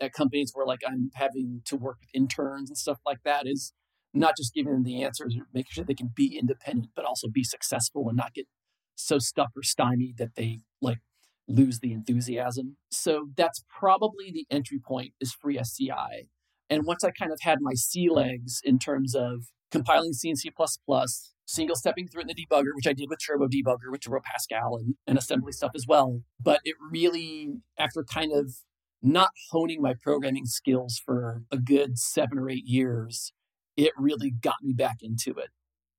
at 0.01 0.13
companies 0.13 0.51
where 0.53 0.65
like 0.65 0.81
I'm 0.85 1.11
having 1.13 1.61
to 1.65 1.77
work 1.77 1.97
with 1.99 2.09
interns 2.13 2.69
and 2.69 2.77
stuff 2.77 2.99
like 3.05 3.19
that 3.23 3.47
is 3.47 3.73
not 4.13 4.35
just 4.35 4.53
giving 4.53 4.73
them 4.73 4.83
the 4.83 5.03
answers 5.03 5.35
or 5.37 5.45
making 5.53 5.69
sure 5.71 5.85
they 5.85 5.93
can 5.93 6.11
be 6.13 6.37
independent, 6.37 6.89
but 6.95 7.05
also 7.05 7.27
be 7.29 7.43
successful 7.43 8.09
and 8.09 8.17
not 8.17 8.33
get 8.33 8.47
so 8.95 9.19
stuck 9.19 9.49
or 9.55 9.63
stymied 9.63 10.17
that 10.17 10.35
they 10.35 10.59
like 10.81 10.99
lose 11.47 11.79
the 11.79 11.93
enthusiasm. 11.93 12.77
So 12.91 13.29
that's 13.37 13.63
probably 13.69 14.31
the 14.31 14.45
entry 14.49 14.79
point 14.79 15.13
is 15.21 15.33
free 15.33 15.57
SCI. 15.57 16.25
And 16.69 16.85
once 16.85 17.03
I 17.03 17.11
kind 17.11 17.31
of 17.31 17.39
had 17.41 17.59
my 17.61 17.73
sea 17.73 18.09
legs 18.09 18.61
in 18.63 18.79
terms 18.79 19.15
of 19.15 19.45
compiling 19.71 20.13
C 20.13 20.29
and 20.29 20.39
C++, 20.39 20.51
single 21.45 21.75
stepping 21.75 22.07
through 22.07 22.21
it 22.21 22.29
in 22.29 22.35
the 22.35 22.45
debugger, 22.45 22.73
which 22.73 22.87
I 22.87 22.93
did 22.93 23.09
with 23.09 23.19
Turbo 23.25 23.47
Debugger, 23.47 23.91
with 23.91 24.01
Turbo 24.01 24.21
Pascal 24.23 24.77
and, 24.77 24.95
and 25.05 25.17
assembly 25.17 25.51
stuff 25.51 25.71
as 25.75 25.85
well. 25.87 26.21
But 26.39 26.61
it 26.63 26.75
really, 26.91 27.49
after 27.77 28.03
kind 28.03 28.31
of 28.33 28.55
not 29.01 29.29
honing 29.49 29.81
my 29.81 29.93
programming 30.01 30.45
skills 30.45 31.01
for 31.03 31.43
a 31.51 31.57
good 31.57 31.97
seven 31.97 32.37
or 32.37 32.49
eight 32.49 32.65
years, 32.65 33.33
it 33.75 33.91
really 33.97 34.31
got 34.31 34.57
me 34.61 34.73
back 34.73 34.97
into 35.01 35.31
it 35.39 35.49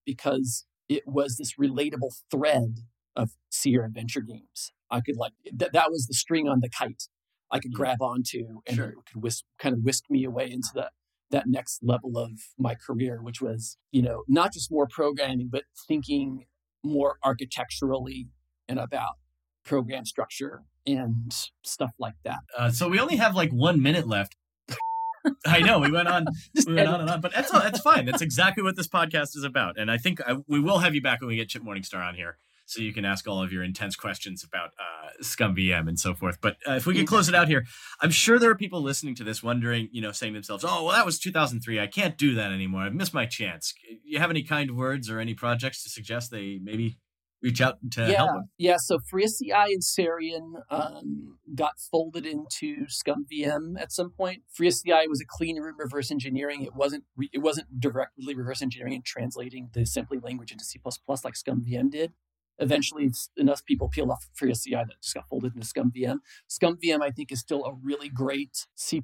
because 0.05 0.67
it 0.89 1.03
was 1.07 1.37
this 1.37 1.55
relatable 1.55 2.13
thread 2.31 2.81
of 3.17 3.31
Sierra 3.51 3.87
adventure 3.87 4.21
games. 4.21 4.73
I 4.91 5.01
could 5.01 5.17
like 5.17 5.33
that 5.55 5.73
that 5.73 5.91
was 5.91 6.07
the 6.07 6.15
string 6.15 6.49
on 6.49 6.61
the 6.61 6.69
kite 6.69 7.05
I 7.51 7.59
could 7.61 7.73
grab 7.75 8.01
onto 8.01 8.61
and 8.67 8.77
Sure. 8.77 8.89
it 8.91 8.97
could 9.13 9.23
whisk 9.23 9.45
kind 9.59 9.75
of 9.75 9.83
whisk 9.83 10.05
me 10.11 10.25
away 10.25 10.51
into 10.51 10.69
the 10.75 10.91
that 11.31 11.47
next 11.47 11.81
level 11.83 12.19
of 12.19 12.33
my 12.59 12.75
career, 12.75 13.23
which 13.23 13.41
was, 13.41 13.79
you 13.91 14.03
know, 14.03 14.23
not 14.29 14.53
just 14.53 14.71
more 14.71 14.87
programming, 14.87 15.49
but 15.51 15.65
thinking 15.89 16.45
more 16.85 17.17
architecturally 17.25 18.29
and 18.69 18.79
about 18.79 19.15
program 19.65 20.05
structure 20.05 20.63
and 20.87 21.33
stuff 21.63 21.93
like 21.99 22.15
that. 22.25 22.41
Uh, 22.57 22.71
so 22.71 22.89
we 22.89 22.99
only 22.99 23.17
have 23.17 23.35
like 23.35 23.51
one 23.51 23.83
minute 23.83 24.07
left. 24.07 24.37
I 25.47 25.61
know 25.61 25.79
we 25.79 25.91
went 25.91 26.09
on, 26.09 26.27
we 26.67 26.75
went 26.75 26.89
on 26.89 27.01
and 27.01 27.11
on, 27.11 27.21
but 27.21 27.33
that's 27.33 27.51
that's 27.51 27.81
fine. 27.81 28.07
That's 28.07 28.23
exactly 28.23 28.63
what 28.63 28.77
this 28.77 28.89
podcast 28.89 29.37
is 29.37 29.45
about. 29.45 29.79
And 29.79 29.91
I 29.91 29.99
think 29.99 30.21
I, 30.27 30.39
we 30.49 30.61
will 30.61 30.79
have 30.79 30.95
you 30.95 31.03
back 31.03 31.21
when 31.21 31.29
we 31.29 31.37
get 31.37 31.49
Chip 31.49 31.63
Morningstar 31.63 32.05
on 32.05 32.15
here, 32.15 32.39
so 32.67 32.83
you 32.83 32.93
can 32.93 33.05
ask 33.05 33.29
all 33.29 33.41
of 33.41 33.53
your 33.53 33.63
intense 33.63 33.95
questions 33.95 34.43
about 34.43 34.71
uh, 34.81 35.11
ScummVM 35.23 35.89
and 35.89 35.99
so 35.99 36.15
forth. 36.15 36.39
But 36.41 36.57
uh, 36.67 36.73
if 36.73 36.87
we 36.87 36.95
could 36.95 37.07
close 37.07 37.29
it 37.29 37.35
out 37.37 37.47
here, 37.47 37.65
I'm 38.01 38.11
sure 38.11 38.39
there 38.39 38.51
are 38.51 38.57
people 38.57 38.83
listening 38.83 39.15
to 39.17 39.25
this 39.25 39.43
wondering, 39.43 39.89
you 39.93 40.03
know, 40.03 40.11
saying 40.11 40.33
to 40.33 40.39
themselves, 40.39 40.65
"Oh, 40.67 40.85
well, 40.85 40.97
that 40.97 41.07
was 41.07 41.21
2003. 41.21 41.79
I 41.79 41.87
can't 41.87 42.19
do 42.19 42.35
that 42.35 42.51
anymore. 42.51 42.83
I've 42.83 42.95
missed 42.95 43.15
my 43.15 43.27
chance." 43.27 43.75
You 44.05 44.19
have 44.19 44.31
any 44.31 44.43
kind 44.43 44.77
words 44.77 45.09
or 45.09 45.21
any 45.21 45.35
projects 45.35 45.85
to 45.85 45.89
suggest 45.89 46.33
they 46.33 46.59
maybe 46.61 46.99
reach 47.43 47.61
out 47.61 47.79
to 47.93 48.03
yeah, 48.03 48.17
help 48.17 48.31
with? 48.35 48.45
yeah. 48.59 48.77
So 48.79 48.99
FreeSCI 49.13 49.67
and 49.67 49.83
Sarien 49.83 50.63
um, 50.71 51.39
got 51.55 51.79
folded 51.91 52.25
into 52.25 52.87
ScummVM 52.87 53.81
at 53.81 53.93
some 53.93 54.11
point. 54.11 54.43
FreeSCI 54.59 55.09
was 55.09 55.21
a 55.21 55.27
clean 55.27 55.61
room 55.61 55.77
reverse 55.79 56.11
engineering. 56.11 56.63
It 56.63 56.75
wasn't 56.75 57.05
re- 57.17 57.31
it 57.33 57.39
wasn't 57.39 57.81
directly 57.81 58.35
reverse 58.35 58.63
engineering 58.63 58.95
and 58.95 59.05
translating 59.05 59.71
the 59.73 59.81
assembly 59.81 60.19
language 60.23 60.53
into 60.53 60.65
C++ 60.65 60.81
like 60.85 61.35
ScummVM 61.35 61.91
did. 61.91 62.13
Eventually, 62.59 63.11
enough 63.37 63.65
people 63.65 63.89
peeled 63.89 64.11
off 64.11 64.29
FreeSCI 64.41 64.87
that 64.87 65.03
just 65.03 65.15
got 65.15 65.29
folded 65.29 65.55
into 65.55 65.67
ScummVM. 65.67 66.19
ScummVM, 66.49 67.03
I 67.03 67.11
think, 67.11 67.33
is 67.33 67.41
still 67.41 67.65
a 67.65 67.73
really 67.83 68.09
great 68.09 68.67
C++ 68.75 69.03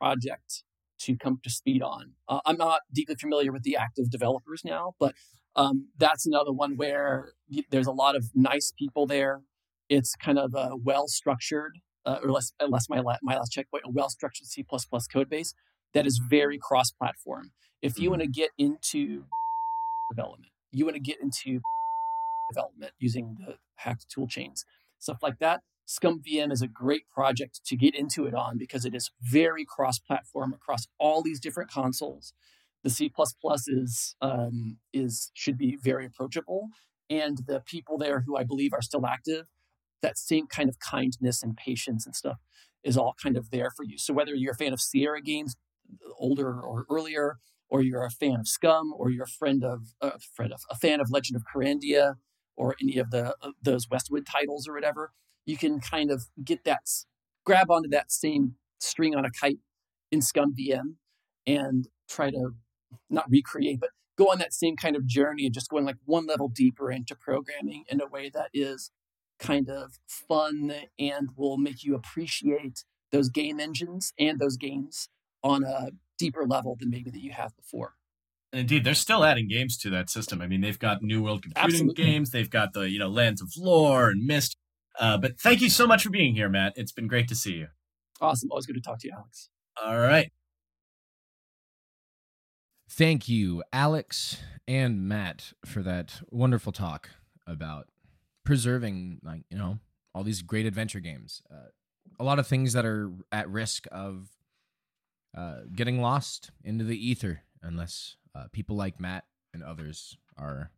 project 0.00 0.64
to 1.00 1.16
come 1.16 1.40
to 1.42 1.50
speed 1.50 1.82
on. 1.82 2.12
Uh, 2.28 2.40
I'm 2.44 2.56
not 2.56 2.82
deeply 2.92 3.14
familiar 3.14 3.52
with 3.52 3.62
the 3.62 3.76
active 3.76 4.10
developers 4.10 4.62
now, 4.64 4.94
but 4.98 5.14
um, 5.56 5.88
that's 5.98 6.26
another 6.26 6.52
one 6.52 6.76
where 6.76 7.32
there's 7.70 7.86
a 7.86 7.92
lot 7.92 8.16
of 8.16 8.26
nice 8.34 8.72
people 8.78 9.06
there. 9.06 9.42
It's 9.88 10.14
kind 10.14 10.38
of 10.38 10.54
a 10.54 10.76
well 10.76 11.08
structured, 11.08 11.78
uh, 12.06 12.18
or 12.22 12.30
less, 12.30 12.52
unless 12.60 12.88
my 12.88 13.00
la- 13.00 13.18
my 13.22 13.36
last 13.36 13.50
checkpoint, 13.50 13.84
a 13.86 13.90
well 13.90 14.08
structured 14.08 14.46
C 14.46 14.64
code 15.12 15.28
base 15.28 15.54
that 15.92 16.06
is 16.06 16.18
very 16.18 16.58
cross 16.58 16.90
platform. 16.92 17.50
If 17.82 17.98
you 17.98 18.10
want 18.10 18.22
to 18.22 18.28
get 18.28 18.50
into 18.58 19.24
development, 20.10 20.52
you 20.70 20.84
want 20.84 20.96
to 20.96 21.02
get 21.02 21.20
into 21.20 21.60
development 22.50 22.92
using 22.98 23.36
the 23.44 23.56
hacked 23.76 24.06
tool 24.08 24.28
chains, 24.28 24.64
stuff 24.98 25.18
like 25.22 25.38
that. 25.38 25.62
ScummVM 25.88 26.52
is 26.52 26.62
a 26.62 26.68
great 26.68 27.08
project 27.08 27.60
to 27.66 27.76
get 27.76 27.96
into 27.96 28.26
it 28.26 28.34
on 28.34 28.56
because 28.56 28.84
it 28.84 28.94
is 28.94 29.10
very 29.20 29.64
cross 29.64 29.98
platform 29.98 30.52
across 30.52 30.86
all 31.00 31.20
these 31.20 31.40
different 31.40 31.68
consoles 31.68 32.32
the 32.82 32.90
C 32.90 33.12
is 33.68 34.16
um, 34.20 34.78
is 34.92 35.30
should 35.34 35.58
be 35.58 35.76
very 35.82 36.06
approachable, 36.06 36.68
and 37.08 37.38
the 37.46 37.60
people 37.60 37.98
there 37.98 38.20
who 38.20 38.36
I 38.36 38.44
believe 38.44 38.72
are 38.72 38.82
still 38.82 39.06
active, 39.06 39.46
that 40.02 40.18
same 40.18 40.46
kind 40.46 40.68
of 40.68 40.78
kindness 40.78 41.42
and 41.42 41.56
patience 41.56 42.06
and 42.06 42.14
stuff 42.14 42.38
is 42.82 42.96
all 42.96 43.14
kind 43.22 43.36
of 43.36 43.50
there 43.50 43.70
for 43.76 43.84
you. 43.84 43.98
So 43.98 44.14
whether 44.14 44.34
you're 44.34 44.52
a 44.52 44.56
fan 44.56 44.72
of 44.72 44.80
Sierra 44.80 45.20
games, 45.20 45.56
older 46.18 46.60
or 46.60 46.86
earlier, 46.90 47.36
or 47.68 47.82
you're 47.82 48.04
a 48.04 48.10
fan 48.10 48.40
of 48.40 48.46
SCUMM, 48.46 48.92
or 48.96 49.10
you're 49.10 49.24
a 49.24 49.38
friend 49.38 49.64
of 49.64 49.94
a 50.00 50.18
friend 50.34 50.52
of 50.52 50.60
a 50.70 50.76
fan 50.76 51.00
of 51.00 51.10
Legend 51.10 51.36
of 51.36 51.42
Kyrandia, 51.54 52.14
or 52.56 52.74
any 52.82 52.98
of 52.98 53.10
the 53.10 53.34
uh, 53.42 53.50
those 53.62 53.88
Westwood 53.90 54.26
titles 54.26 54.66
or 54.66 54.74
whatever, 54.74 55.12
you 55.46 55.56
can 55.56 55.80
kind 55.80 56.10
of 56.10 56.24
get 56.44 56.64
that 56.64 56.80
grab 57.44 57.70
onto 57.70 57.88
that 57.90 58.10
same 58.12 58.54
string 58.78 59.14
on 59.14 59.24
a 59.24 59.30
kite 59.30 59.58
in 60.10 60.20
ScummVM 60.20 60.94
and 61.46 61.88
try 62.08 62.30
to 62.30 62.50
not 63.08 63.30
recreate, 63.30 63.80
but 63.80 63.90
go 64.16 64.26
on 64.26 64.38
that 64.38 64.52
same 64.52 64.76
kind 64.76 64.96
of 64.96 65.06
journey 65.06 65.46
and 65.46 65.54
just 65.54 65.70
going 65.70 65.84
like 65.84 65.96
one 66.04 66.26
level 66.26 66.48
deeper 66.48 66.90
into 66.90 67.14
programming 67.14 67.84
in 67.88 68.00
a 68.00 68.06
way 68.06 68.30
that 68.32 68.50
is 68.52 68.90
kind 69.38 69.70
of 69.70 69.98
fun 70.06 70.72
and 70.98 71.30
will 71.36 71.56
make 71.56 71.82
you 71.82 71.94
appreciate 71.94 72.84
those 73.12 73.28
game 73.28 73.58
engines 73.58 74.12
and 74.18 74.38
those 74.38 74.56
games 74.56 75.08
on 75.42 75.64
a 75.64 75.90
deeper 76.18 76.46
level 76.46 76.76
than 76.78 76.90
maybe 76.90 77.10
that 77.10 77.22
you 77.22 77.32
have 77.32 77.56
before. 77.56 77.94
And 78.52 78.60
Indeed, 78.60 78.84
they're 78.84 78.94
still 78.94 79.24
adding 79.24 79.48
games 79.48 79.78
to 79.78 79.90
that 79.90 80.10
system. 80.10 80.42
I 80.42 80.46
mean, 80.46 80.60
they've 80.60 80.78
got 80.78 81.02
New 81.02 81.22
World 81.22 81.42
Computing 81.42 81.64
Absolutely. 81.64 82.04
games, 82.04 82.30
they've 82.30 82.50
got 82.50 82.72
the 82.72 82.90
you 82.90 82.98
know 82.98 83.08
Lands 83.08 83.40
of 83.40 83.50
Lore 83.56 84.10
and 84.10 84.26
Myst. 84.26 84.56
Uh, 84.98 85.16
but 85.16 85.40
thank 85.40 85.60
you 85.60 85.70
so 85.70 85.86
much 85.86 86.02
for 86.02 86.10
being 86.10 86.34
here, 86.34 86.48
Matt. 86.48 86.74
It's 86.76 86.92
been 86.92 87.06
great 87.06 87.28
to 87.28 87.34
see 87.34 87.54
you. 87.54 87.68
Awesome. 88.20 88.50
Always 88.50 88.66
good 88.66 88.74
to 88.74 88.82
talk 88.82 88.98
to 89.00 89.08
you, 89.08 89.14
Alex. 89.16 89.48
All 89.82 89.98
right. 89.98 90.30
Thank 92.90 93.28
you, 93.28 93.62
Alex 93.72 94.38
and 94.66 95.08
Matt, 95.08 95.52
for 95.64 95.80
that 95.82 96.22
wonderful 96.28 96.72
talk 96.72 97.10
about 97.46 97.86
preserving, 98.44 99.20
like 99.22 99.44
you 99.48 99.56
know, 99.56 99.78
all 100.12 100.24
these 100.24 100.42
great 100.42 100.66
adventure 100.66 100.98
games. 100.98 101.40
Uh, 101.50 101.68
a 102.18 102.24
lot 102.24 102.40
of 102.40 102.48
things 102.48 102.72
that 102.72 102.84
are 102.84 103.12
at 103.30 103.48
risk 103.48 103.86
of 103.92 104.30
uh, 105.36 105.60
getting 105.72 106.02
lost 106.02 106.50
into 106.64 106.84
the 106.84 106.98
ether 106.98 107.42
unless 107.62 108.16
uh, 108.34 108.46
people 108.52 108.74
like 108.74 108.98
Matt 108.98 109.24
and 109.54 109.62
others 109.62 110.16
are 110.36 110.72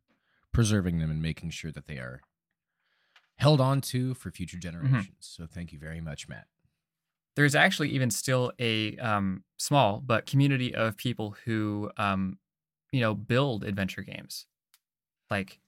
preserving 0.52 0.98
them 0.98 1.10
and 1.10 1.22
making 1.22 1.48
sure 1.48 1.72
that 1.72 1.86
they 1.86 1.96
are 1.96 2.20
held 3.36 3.60
on 3.60 3.80
to 3.80 4.12
for 4.12 4.30
future 4.30 4.58
generations. 4.58 5.16
So 5.20 5.46
thank 5.46 5.72
you 5.72 5.78
very 5.78 6.02
much, 6.02 6.28
Matt. 6.28 6.46
There's 7.34 7.54
actually 7.54 7.90
even 7.90 8.10
still 8.10 8.52
a 8.58 8.96
um, 8.98 9.44
small 9.58 10.02
but 10.04 10.26
community 10.26 10.74
of 10.74 10.96
people 10.96 11.36
who 11.44 11.90
um, 11.96 12.38
you 12.92 13.00
know 13.00 13.14
build 13.14 13.64
adventure 13.64 14.02
games. 14.02 14.46
Like 15.30 15.60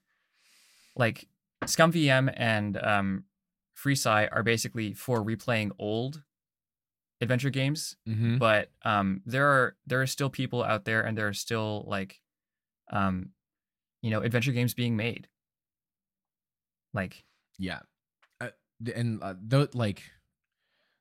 like 0.95 1.27
scummvm 1.65 2.33
and 2.35 2.77
um, 2.77 3.23
FreeSci 3.77 4.29
are 4.31 4.43
basically 4.43 4.93
for 4.93 5.23
replaying 5.23 5.71
old 5.79 6.23
adventure 7.21 7.49
games 7.49 7.95
Mm-hmm. 8.07 8.37
but 8.37 8.69
um, 8.83 9.21
there 9.25 9.47
are 9.47 9.75
there 9.87 10.01
are 10.01 10.07
still 10.07 10.29
people 10.29 10.63
out 10.63 10.85
there 10.85 11.01
and 11.01 11.17
there 11.17 11.27
are 11.27 11.33
still 11.33 11.85
like 11.87 12.19
um, 12.91 13.31
you 14.01 14.11
know 14.11 14.21
adventure 14.21 14.51
games 14.51 14.73
being 14.73 14.95
made. 14.95 15.27
Like 16.93 17.25
Yeah, 17.57 17.79
uh, 18.39 18.49
and 18.95 19.21
uh, 19.21 19.33
th- 19.49 19.73
like, 19.75 20.03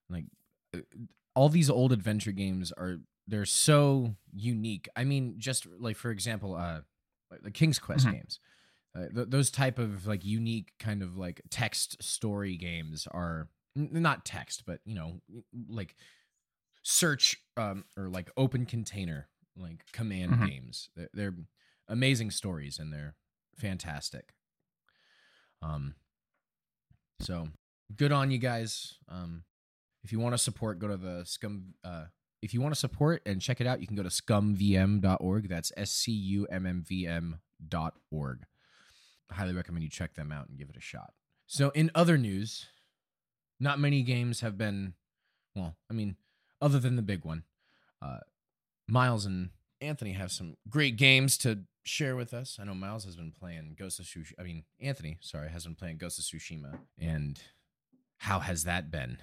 like 0.09 0.25
all 1.35 1.49
these 1.49 1.69
old 1.71 1.93
adventure 1.93 2.33
games 2.33 2.73
are 2.73 2.99
they're 3.27 3.45
so 3.47 4.15
unique. 4.33 4.89
I 4.97 5.05
mean, 5.05 5.35
just 5.39 5.67
like 5.79 5.97
for 5.97 6.11
example, 6.11 6.55
uh, 6.55 6.81
the 7.43 7.51
King's 7.51 7.79
Quest 7.79 8.07
Mhm. 8.07 8.13
games, 8.13 8.41
uh, 8.95 9.09
th- 9.15 9.29
those 9.31 9.51
type 9.51 9.79
of 9.79 10.07
like 10.07 10.25
unique 10.25 10.73
kind 10.79 11.03
of 11.03 11.17
like 11.17 11.41
text 11.51 12.03
story 12.03 12.57
games 12.57 13.07
are 13.11 13.49
n- 13.77 13.89
not 13.93 14.25
text, 14.25 14.65
but 14.67 14.81
you 14.85 14.95
know, 14.95 15.21
like 15.69 15.97
search 16.83 17.37
um, 17.57 17.85
or 17.97 18.09
like 18.09 18.31
open 18.37 18.67
container 18.67 19.29
like 19.57 19.85
command 19.93 20.33
Mhm. 20.33 20.47
games. 20.49 20.91
They're, 20.95 21.09
they're 21.15 21.35
amazing 21.89 22.31
stories 22.31 22.79
and 22.79 22.93
they're 22.93 23.15
fantastic. 23.57 24.35
Um, 25.63 25.95
so 27.21 27.49
good 27.97 28.13
on 28.13 28.31
you 28.31 28.39
guys. 28.39 28.99
Um, 29.09 29.45
if 30.05 30.13
you 30.13 30.21
want 30.21 30.35
to 30.35 30.39
support, 30.39 30.79
go 30.79 30.89
to 30.89 30.97
the 30.97 31.25
scum. 31.25 31.75
Uh, 31.83 32.05
if 32.43 32.53
you 32.53 32.61
want 32.61 32.75
to 32.75 32.79
support 32.79 33.23
and 33.25 33.41
check 33.41 33.61
it 33.61 33.67
out, 33.67 33.81
you 33.81 33.87
can 33.87 33.97
go 33.97 34.03
to 34.03 34.11
scummvm.org. 34.11 35.49
That's 35.49 35.73
S 35.77 35.91
C 35.91 36.13
U 36.13 36.47
M 36.51 36.67
M 36.67 36.85
V 36.87 37.07
M 37.07 37.41
dot 37.67 37.95
org. 38.11 38.45
I 39.31 39.35
highly 39.35 39.55
recommend 39.55 39.83
you 39.83 39.91
check 39.91 40.15
them 40.15 40.31
out 40.31 40.49
and 40.49 40.59
give 40.59 40.69
it 40.69 40.77
a 40.77 40.81
shot. 40.81 41.15
So, 41.47 41.71
in 41.71 41.91
other 41.95 42.19
news, 42.19 42.67
not 43.59 43.79
many 43.79 44.03
games 44.03 44.41
have 44.41 44.59
been, 44.59 44.95
well, 45.55 45.77
I 45.91 45.95
mean, 45.95 46.17
other 46.61 46.79
than 46.79 46.97
the 46.97 47.03
big 47.03 47.25
one, 47.25 47.45
uh, 48.03 48.19
Miles 48.87 49.25
and 49.25 49.51
Anthony 49.81 50.13
have 50.13 50.31
some 50.31 50.57
great 50.69 50.97
games 50.97 51.39
to 51.39 51.61
share 51.85 52.17
with 52.17 52.35
us. 52.35 52.59
I 52.61 52.65
know 52.65 52.75
Miles 52.75 53.05
has 53.05 53.17
been 53.17 53.33
playing 53.33 53.77
Ghost 53.79 54.01
of 54.01 54.07
Tsushima. 54.07 54.35
I 54.39 54.43
mean, 54.43 54.65
Anthony, 54.81 55.19
sorry, 55.21 55.49
has 55.49 55.65
been 55.65 55.75
playing 55.75 55.99
Ghost 55.99 56.19
of 56.19 56.25
Tsushima. 56.25 56.79
And 56.99 57.41
how 58.19 58.41
has 58.41 58.65
that 58.65 58.91
been? 58.91 59.19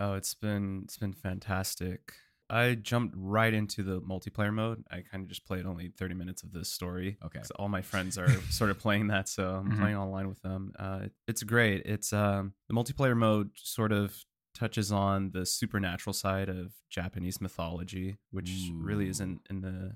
Oh, 0.00 0.14
it's 0.14 0.34
been 0.34 0.80
it's 0.84 0.96
been 0.96 1.12
fantastic. 1.12 2.14
I 2.48 2.74
jumped 2.74 3.14
right 3.16 3.54
into 3.54 3.84
the 3.84 4.00
multiplayer 4.00 4.52
mode. 4.52 4.82
I 4.90 5.02
kind 5.02 5.22
of 5.22 5.28
just 5.28 5.46
played 5.46 5.66
only 5.66 5.92
30 5.96 6.14
minutes 6.14 6.42
of 6.42 6.50
this 6.52 6.68
story. 6.68 7.16
Okay. 7.24 7.40
all 7.60 7.68
my 7.68 7.82
friends 7.82 8.18
are 8.18 8.28
sort 8.50 8.70
of 8.70 8.78
playing 8.80 9.06
that, 9.08 9.28
so 9.28 9.54
I'm 9.56 9.70
Mhm. 9.70 9.78
playing 9.78 9.96
online 9.96 10.26
with 10.28 10.42
them. 10.42 10.72
Uh, 10.76 11.08
it's 11.28 11.44
great. 11.44 11.82
It's 11.86 12.12
um, 12.12 12.54
the 12.68 12.74
multiplayer 12.74 13.16
mode 13.16 13.50
sort 13.56 13.92
of 13.92 14.16
touches 14.52 14.90
on 14.90 15.30
the 15.30 15.46
supernatural 15.46 16.12
side 16.12 16.48
of 16.48 16.72
Japanese 16.88 17.40
mythology, 17.40 18.18
which 18.32 18.50
really 18.74 19.08
isn't 19.08 19.42
in 19.48 19.60
the 19.60 19.92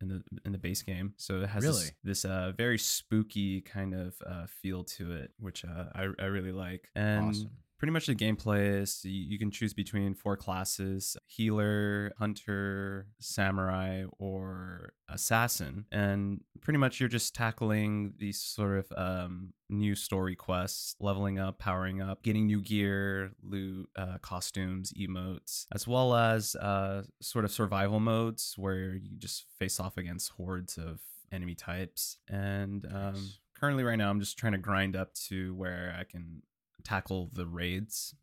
in 0.00 0.06
the 0.06 0.22
in 0.44 0.52
the 0.52 0.58
base 0.58 0.82
game. 0.82 1.14
So 1.16 1.40
it 1.40 1.48
has 1.48 1.64
Really? 1.64 1.80
this, 2.04 2.22
this 2.22 2.24
uh, 2.24 2.52
very 2.56 2.78
spooky 2.78 3.60
kind 3.62 3.92
of 3.94 4.14
uh, 4.24 4.46
feel 4.46 4.84
to 4.84 5.10
it, 5.14 5.32
which 5.40 5.64
uh, 5.64 5.86
I 5.94 6.02
I 6.20 6.26
really 6.26 6.52
like. 6.52 6.88
And 6.94 7.30
Awesome. 7.30 7.50
Pretty 7.78 7.92
much 7.92 8.06
the 8.06 8.14
gameplay 8.14 8.80
is 8.82 9.00
you, 9.04 9.38
can 9.38 9.50
choose 9.50 9.72
between 9.72 10.14
four 10.14 10.36
classes 10.36 11.16
healer 11.26 12.12
hunter 12.18 13.06
samurai 13.20 14.04
or 14.18 14.92
assassin. 15.08 15.84
And 15.92 16.40
pretty 16.60 16.78
much 16.78 16.98
you're 17.00 17.08
just 17.08 17.34
tackling 17.34 18.14
these 18.18 18.40
sort 18.40 18.78
of 18.78 18.92
um, 18.96 19.52
new 19.70 19.94
story 19.94 20.34
quests 20.34 20.96
leveling 21.00 21.38
up 21.38 21.58
powering 21.58 22.02
up 22.02 22.22
getting 22.22 22.46
new 22.46 22.60
gear 22.60 23.30
loot 23.42 23.88
uh, 23.96 24.18
costumes 24.22 24.92
emotes 24.98 25.66
as 25.72 25.86
well 25.86 26.14
as 26.14 26.56
uh, 26.56 27.02
sort 27.22 27.44
of 27.44 27.52
survival 27.52 28.00
modes 28.00 28.54
where 28.56 28.94
you 28.94 29.16
just 29.18 29.44
face 29.58 29.78
off 29.78 29.96
against 29.96 30.30
hordes 30.32 30.76
of 30.78 31.00
enemy 31.30 31.54
types. 31.54 32.16
And 32.28 32.84
um, 32.86 33.12
Nice. 33.14 33.38
currently 33.58 33.84
right 33.84 33.96
now 33.96 34.10
i'm 34.10 34.20
just 34.20 34.38
trying 34.38 34.52
to 34.52 34.58
grind 34.58 34.96
up 34.96 35.12
to 35.14 35.54
where 35.54 35.94
i 35.98 36.04
can 36.04 36.42
tackle 36.84 37.30
the 37.32 37.46
raids. 37.46 38.14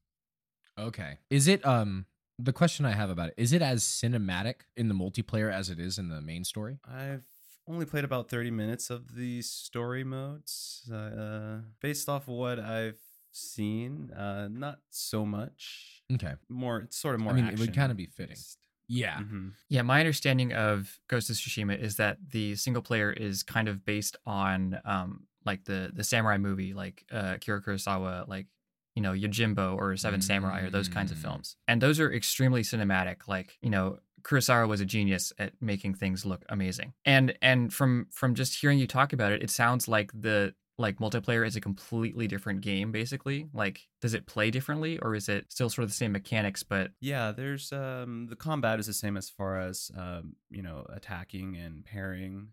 Okay. 0.77 1.19
Is 1.29 1.47
it 1.47 1.65
um 1.65 2.05
the 2.37 2.51
question 2.53 2.85
I 2.85 2.91
have 2.91 3.09
about 3.09 3.29
it, 3.29 3.35
is 3.37 3.53
it 3.53 3.61
as 3.61 3.83
cinematic 3.83 4.55
in 4.75 4.89
the 4.89 4.93
multiplayer 4.95 5.51
as 5.51 5.69
it 5.69 5.79
is 5.79 5.97
in 5.97 6.09
the 6.09 6.21
main 6.21 6.43
story? 6.43 6.79
I've 6.85 7.23
only 7.67 7.85
played 7.85 8.03
about 8.03 8.29
30 8.29 8.51
minutes 8.51 8.89
of 8.89 9.15
the 9.15 9.41
story 9.41 10.03
modes. 10.03 10.89
Uh, 10.93 11.59
based 11.81 12.09
off 12.09 12.27
what 12.27 12.59
I've 12.59 12.99
seen, 13.31 14.11
uh, 14.11 14.49
not 14.51 14.79
so 14.89 15.25
much. 15.25 16.03
Okay. 16.13 16.33
More, 16.49 16.79
it's 16.79 16.97
sort 16.97 17.15
of 17.15 17.21
more. 17.21 17.31
I 17.33 17.35
mean, 17.37 17.47
it 17.47 17.57
would 17.57 17.73
kinda 17.73 17.95
be 17.95 18.05
fitting. 18.07 18.35
based. 18.35 18.59
Yeah. 18.87 19.19
Mhm. 19.19 19.53
Yeah, 19.69 19.81
my 19.81 19.99
understanding 19.99 20.53
of 20.53 20.99
Ghost 21.07 21.29
of 21.31 21.37
Tsushima 21.37 21.79
is 21.79 21.95
that 21.95 22.17
the 22.29 22.55
single 22.55 22.83
player 22.83 23.11
is 23.11 23.41
kind 23.43 23.67
of 23.67 23.83
based 23.85 24.15
on 24.25 24.79
um 24.85 25.25
like 25.45 25.65
the 25.65 25.91
the 25.93 26.03
samurai 26.03 26.38
movie, 26.38 26.73
like 26.73 27.05
uh 27.12 27.36
Kira 27.36 27.63
Kurosawa, 27.63 28.27
like 28.27 28.47
you 28.95 29.01
know 29.01 29.12
Yojimbo 29.13 29.75
or 29.77 29.95
Seven 29.97 30.21
Samurai 30.21 30.62
or 30.62 30.69
those 30.69 30.88
kinds 30.89 31.12
of 31.12 31.17
Mm. 31.17 31.21
films, 31.21 31.55
and 31.67 31.81
those 31.81 31.99
are 31.99 32.12
extremely 32.12 32.62
cinematic. 32.62 33.27
Like 33.27 33.58
you 33.62 33.69
know 33.69 33.99
Kurosawa 34.23 34.67
was 34.67 34.81
a 34.81 34.86
genius 34.86 35.31
at 35.38 35.53
making 35.62 35.93
things 35.95 36.25
look 36.25 36.43
amazing, 36.49 36.93
and 37.05 37.38
and 37.41 37.73
from 37.73 38.08
from 38.12 38.36
just 38.36 38.60
hearing 38.60 38.79
you 38.79 38.88
talk 38.88 39.13
about 39.13 39.31
it, 39.31 39.43
it 39.43 39.49
sounds 39.51 39.88
like 39.88 40.12
the 40.13 40.53
like 40.77 40.97
multiplayer 40.97 41.47
is 41.47 41.55
a 41.55 41.62
completely 41.62 42.27
different 42.27 42.60
game 42.60 42.91
basically 42.91 43.47
like 43.53 43.88
does 44.01 44.13
it 44.13 44.25
play 44.25 44.51
differently 44.51 44.99
or 44.99 45.15
is 45.15 45.29
it 45.29 45.45
still 45.49 45.69
sort 45.69 45.84
of 45.84 45.89
the 45.89 45.95
same 45.95 46.12
mechanics 46.12 46.63
but 46.63 46.91
Yeah, 46.99 47.31
there's 47.31 47.71
um 47.71 48.27
the 48.29 48.36
combat 48.36 48.77
is 48.77 48.86
the 48.88 48.93
same 48.93 49.15
as 49.15 49.29
far 49.29 49.58
as 49.58 49.89
um 49.97 50.36
you 50.49 50.62
know 50.62 50.86
attacking 50.89 51.55
and 51.55 51.86
parrying 51.86 52.49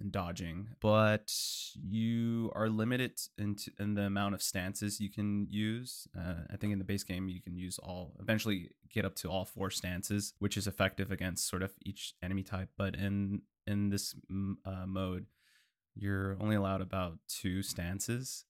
and 0.00 0.12
dodging, 0.12 0.68
but 0.80 1.32
you 1.74 2.50
are 2.54 2.68
limited 2.68 3.20
into 3.38 3.70
in 3.78 3.94
the 3.94 4.02
amount 4.02 4.34
of 4.34 4.42
stances 4.42 5.00
you 5.00 5.10
can 5.10 5.46
use. 5.48 6.06
Uh, 6.16 6.44
I 6.52 6.56
think 6.56 6.72
in 6.72 6.78
the 6.78 6.84
base 6.84 7.04
game 7.04 7.28
you 7.28 7.40
can 7.40 7.56
use 7.56 7.78
all 7.78 8.16
eventually 8.20 8.70
get 8.90 9.04
up 9.04 9.14
to 9.16 9.28
all 9.28 9.44
four 9.44 9.70
stances, 9.70 10.34
which 10.38 10.56
is 10.56 10.66
effective 10.66 11.10
against 11.10 11.48
sort 11.48 11.62
of 11.62 11.72
each 11.84 12.14
enemy 12.22 12.42
type. 12.42 12.70
But 12.76 12.94
in 12.96 13.42
in 13.66 13.90
this 13.90 14.14
uh, 14.64 14.86
mode, 14.86 15.26
you're 15.94 16.36
only 16.40 16.56
allowed 16.56 16.80
about 16.80 17.18
two 17.28 17.62
stances. 17.62 18.44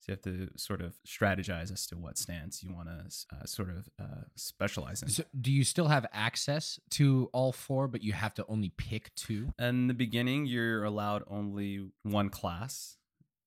So 0.00 0.12
you 0.12 0.14
have 0.14 0.22
to 0.22 0.58
sort 0.58 0.80
of 0.80 0.94
strategize 1.06 1.70
as 1.70 1.86
to 1.88 1.96
what 1.96 2.16
stance 2.16 2.62
you 2.62 2.74
want 2.74 2.88
to 2.88 3.36
uh, 3.36 3.44
sort 3.44 3.68
of 3.68 3.88
uh, 4.00 4.22
specialize 4.34 5.02
in. 5.02 5.10
So 5.10 5.24
do 5.38 5.52
you 5.52 5.62
still 5.62 5.88
have 5.88 6.06
access 6.12 6.80
to 6.92 7.28
all 7.34 7.52
four, 7.52 7.86
but 7.86 8.02
you 8.02 8.14
have 8.14 8.32
to 8.34 8.44
only 8.48 8.70
pick 8.78 9.14
two? 9.14 9.52
In 9.58 9.88
the 9.88 9.94
beginning, 9.94 10.46
you're 10.46 10.84
allowed 10.84 11.22
only 11.26 11.90
one 12.02 12.30
class, 12.30 12.96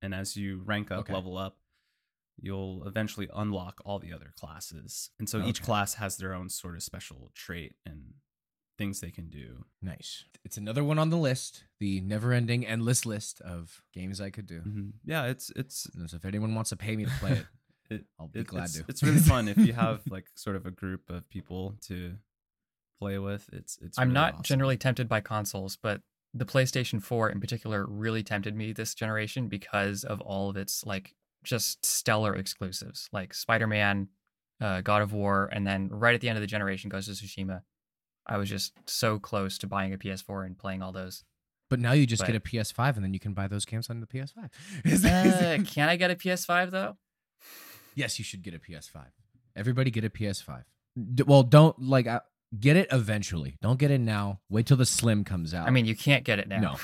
and 0.02 0.14
as 0.14 0.38
you 0.38 0.62
rank 0.64 0.92
up, 0.92 1.00
Okay. 1.00 1.14
level 1.14 1.38
up, 1.40 1.58
you'll 2.40 2.88
eventually 2.88 3.28
unlock 3.34 3.82
all 3.84 3.98
the 3.98 4.14
other 4.14 4.32
classes. 4.40 5.10
And 5.20 5.28
so 5.28 5.44
each 5.44 5.64
class 5.64 5.96
has 5.96 6.18
their 6.18 6.34
own 6.34 6.50
sort 6.50 6.76
of 6.76 6.84
special 6.84 7.32
trait 7.34 7.74
and 7.86 8.14
things 8.84 9.00
they 9.00 9.12
can 9.12 9.30
do. 9.30 9.66
Nice. 9.82 10.26
It's 10.46 10.58
another 10.58 10.84
one 10.84 11.00
on 11.00 11.10
the 11.10 11.18
list, 11.18 11.64
the 11.80 12.02
never-ending, 12.02 12.66
endless 12.68 13.06
list 13.06 13.40
of 13.42 13.82
games 13.94 14.20
I 14.20 14.30
could 14.30 14.46
do. 14.46 14.62
Mhm. 14.62 14.92
Yeah, 15.06 15.26
it's 15.26 15.52
it's 15.56 15.88
And 15.96 16.10
so 16.10 16.18
if 16.18 16.26
anyone 16.26 16.54
wants 16.56 16.70
to 16.72 16.76
pay 16.76 16.96
me 16.96 17.06
to 17.06 17.12
play 17.20 17.32
it, 17.32 17.46
it, 17.90 18.06
I'll 18.20 18.28
be 18.28 18.40
it- 18.42 18.48
glad 18.48 18.66
it's, 18.66 18.74
to. 18.80 18.86
it's 18.90 19.04
really 19.04 19.20
fun 19.20 19.48
if 19.48 19.58
you 19.58 19.74
have 19.86 20.02
like 20.10 20.26
sort 20.36 20.56
of 20.56 20.66
a 20.66 20.72
group 20.72 21.10
of 21.10 21.28
people 21.30 21.76
to 21.88 22.16
play 23.00 23.18
with. 23.20 23.50
It's 23.54 23.78
it's. 23.82 23.98
I'm 23.98 24.10
really 24.10 24.14
not 24.16 24.34
awesome. 24.34 24.44
generally 24.44 24.78
tempted 24.78 25.08
by 25.08 25.22
consoles, 25.22 25.78
but 25.82 26.02
the 26.34 26.46
PlayStation 26.46 27.02
4 27.02 27.30
in 27.30 27.40
particular 27.40 27.86
really 27.86 28.24
tempted 28.24 28.56
me 28.56 28.74
this 28.74 28.94
generation 28.96 29.48
because 29.48 30.04
of 30.04 30.20
all 30.22 30.50
of 30.50 30.58
its 30.58 30.86
like 30.86 31.16
just 31.44 31.86
stellar 31.86 32.36
exclusives, 32.36 33.08
like 33.14 33.34
Spider-Man, 33.34 34.08
uh, 34.60 34.82
God 34.82 35.02
of 35.04 35.14
War, 35.14 35.50
and 35.54 35.66
then 35.68 35.90
right 35.90 36.16
at 36.16 36.22
the 36.22 36.30
end 36.30 36.38
of 36.38 36.42
the 36.42 36.48
generation, 36.48 36.90
Ghost 36.90 37.08
of 37.10 37.16
Tsushima. 37.16 37.62
I 38.26 38.38
was 38.38 38.50
just 38.50 38.74
so 38.90 39.20
close 39.20 39.58
to 39.60 39.68
buying 39.68 39.94
a 39.94 39.98
PS4 39.98 40.46
and 40.46 40.58
playing 40.58 40.82
all 40.82 40.92
those. 40.92 41.24
but 41.70 41.80
now 41.80 41.92
you 41.94 42.06
just 42.06 42.22
But- 42.22 42.28
get 42.28 42.36
a 42.36 42.40
PS5 42.40 42.96
and 42.98 43.04
then 43.04 43.14
you 43.16 43.20
can 43.20 43.34
buy 43.34 43.48
those 43.48 43.66
games 43.66 43.90
on 43.90 44.00
the 44.00 44.06
PS5. 44.08 44.50
Is- 44.86 45.04
is- 45.04 45.06
Uh, 45.06 45.58
can 45.66 45.90
I 45.90 45.96
get 45.96 46.12
a 46.12 46.16
PS5 46.16 46.70
though? 46.72 46.98
yes, 47.96 48.20
you 48.20 48.26
should 48.26 48.44
get 48.44 48.54
a 48.54 48.60
PS5. 48.60 49.06
Everybody 49.56 49.90
get 49.92 50.04
a 50.06 50.10
PS5. 50.10 50.64
D- 51.16 51.24
well, 51.24 51.42
don't 51.44 51.80
like 51.82 52.06
uh, 52.08 52.20
get 52.60 52.76
it 52.78 52.88
eventually. 52.92 53.58
Don't 53.62 53.80
get 53.80 53.90
it 53.92 54.00
now. 54.02 54.42
Wait 54.50 54.68
till 54.68 54.78
the 54.78 54.86
Slim 54.86 55.24
comes 55.24 55.54
out. 55.54 55.68
I 55.68 55.72
mean, 55.72 55.86
you 55.86 55.96
can't 55.96 56.24
get 56.24 56.38
it 56.40 56.48
now. 56.48 56.60
No, 56.60 56.76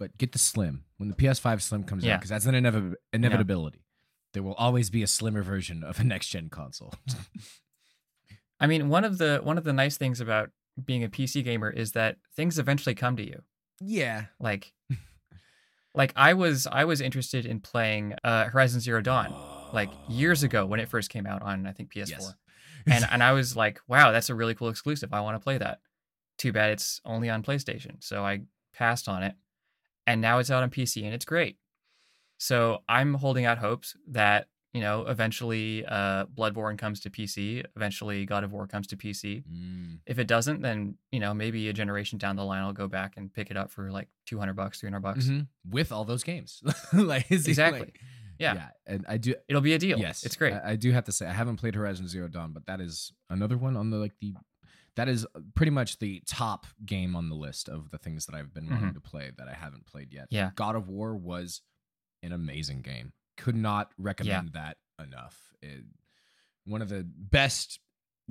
but 0.00 0.16
get 0.18 0.32
the 0.32 0.38
Slim 0.40 0.84
when 0.98 1.08
the 1.08 1.14
PS5 1.14 1.62
Slim 1.62 1.84
comes 1.84 2.04
out 2.04 2.18
because 2.20 2.30
that's 2.30 2.46
an 2.46 2.54
inevi- 2.56 2.94
inevitability. 3.12 3.84
There 4.32 4.42
will 4.42 4.54
always 4.54 4.90
be 4.90 5.02
a 5.02 5.06
slimmer 5.06 5.42
version 5.42 5.84
of 5.84 6.00
a 6.00 6.04
next 6.04 6.28
gen 6.30 6.48
console. 6.48 6.94
I 8.60 8.66
mean, 8.66 8.88
one 8.88 9.04
of 9.04 9.18
the 9.18 9.40
one 9.42 9.58
of 9.58 9.64
the 9.64 9.72
nice 9.72 9.96
things 9.96 10.20
about 10.20 10.50
being 10.84 11.04
a 11.04 11.08
PC 11.08 11.44
gamer 11.44 11.70
is 11.70 11.92
that 11.92 12.16
things 12.34 12.58
eventually 12.58 12.94
come 12.94 13.16
to 13.16 13.24
you. 13.26 13.42
yeah. 13.80 14.26
like 14.40 14.72
like 15.94 16.12
i 16.16 16.32
was 16.32 16.66
i 16.70 16.84
was 16.84 17.00
interested 17.02 17.44
in 17.44 17.60
playing 17.60 18.14
uh 18.24 18.44
horizon 18.48 18.80
zero 18.80 19.00
dawn 19.02 19.34
like 19.74 19.90
years 20.08 20.42
ago 20.42 20.64
when 20.64 20.80
it 20.80 20.88
first 20.88 21.10
came 21.10 21.26
out 21.26 21.42
on 21.42 21.66
i 21.66 21.72
think 21.72 21.92
ps4 21.92 22.08
Yes. 22.08 22.34
and 22.86 23.04
and 23.10 23.22
i 23.22 23.32
was 23.38 23.54
like 23.56 23.78
wow 23.88 24.10
that's 24.10 24.30
a 24.30 24.34
really 24.34 24.54
cool 24.54 24.70
exclusive 24.70 25.12
i 25.12 25.20
want 25.20 25.34
to 25.34 25.42
play 25.44 25.58
that 25.58 25.80
too 26.38 26.50
bad 26.52 26.70
it's 26.70 27.00
only 27.04 27.28
on 27.28 27.42
playstation 27.42 27.96
so 28.02 28.24
i 28.24 28.40
passed 28.72 29.06
on 29.08 29.22
it 29.22 29.34
and 30.06 30.20
now 30.22 30.38
it's 30.38 30.50
out 30.50 30.62
on 30.62 30.70
pc 30.70 31.04
and 31.04 31.12
it's 31.12 31.26
great 31.26 31.58
so 32.38 32.78
i'm 32.88 33.12
holding 33.14 33.44
out 33.44 33.58
hopes 33.58 33.94
that 34.08 34.46
you 34.72 34.80
know 34.80 35.06
eventually 35.06 35.84
uh 35.86 36.24
bloodborne 36.26 36.78
comes 36.78 37.00
to 37.00 37.10
pc 37.10 37.62
eventually 37.76 38.24
god 38.24 38.42
of 38.42 38.52
war 38.52 38.66
comes 38.66 38.86
to 38.86 38.96
pc 38.96 39.44
Mm. 39.44 39.98
if 40.06 40.18
it 40.18 40.26
doesn't, 40.26 40.62
then 40.62 40.96
you 41.10 41.20
know 41.20 41.34
maybe 41.34 41.68
a 41.68 41.72
generation 41.72 42.18
down 42.18 42.36
the 42.36 42.44
line 42.44 42.62
I'll 42.62 42.72
go 42.72 42.88
back 42.88 43.16
and 43.16 43.32
pick 43.32 43.50
it 43.50 43.56
up 43.56 43.70
for 43.70 43.90
like 43.90 44.08
two 44.26 44.38
hundred 44.38 44.54
bucks, 44.54 44.80
three 44.80 44.88
hundred 44.88 45.00
bucks. 45.02 45.26
Mhm. 45.26 45.46
With 45.68 45.92
all 45.92 46.04
those 46.04 46.22
games, 46.24 46.62
like 46.92 47.30
Exactly. 47.30 47.80
like- 47.80 48.00
Yeah. 48.38 48.70
and 48.86 49.04
I 49.08 49.18
do. 49.18 49.34
It'll 49.48 49.62
be 49.62 49.74
a 49.74 49.78
deal. 49.78 49.98
Yes, 49.98 50.24
it's 50.24 50.36
great. 50.36 50.54
I, 50.54 50.72
I 50.72 50.76
do 50.76 50.90
have 50.92 51.04
to 51.04 51.12
say 51.12 51.26
I 51.26 51.32
haven't 51.32 51.56
played 51.58 51.74
Horizon 51.74 52.08
Zero 52.08 52.26
Dawn, 52.28 52.52
but 52.52 52.66
that 52.66 52.80
is 52.80 53.12
another 53.30 53.56
one 53.58 53.76
on 53.76 53.90
the 53.90 53.98
like 53.98 54.14
the 54.20 54.34
that 54.96 55.08
is 55.08 55.26
pretty 55.54 55.70
much 55.70 55.98
the 55.98 56.22
top 56.26 56.66
game 56.84 57.14
on 57.16 57.28
the 57.28 57.34
list 57.36 57.68
of 57.68 57.90
the 57.90 57.98
things 57.98 58.26
that 58.26 58.34
I've 58.34 58.52
been 58.52 58.68
wanting 58.68 58.94
to 58.94 59.00
play 59.00 59.30
that 59.38 59.48
I 59.48 59.54
haven't 59.54 59.86
played 59.86 60.12
yet. 60.12 60.24
Mm-hmm. 60.24 60.34
Yeah. 60.34 60.50
God 60.56 60.76
of 60.76 60.88
War 60.88 61.14
was 61.16 61.62
an 62.22 62.32
amazing 62.32 62.82
game. 62.82 63.12
Could 63.42 63.56
not 63.56 63.90
recommend 63.98 64.52
that 64.52 64.76
enough. 65.02 65.36
It, 65.60 65.84
one 66.64 66.80
of 66.82 66.88
the 66.88 67.04
best 67.04 67.80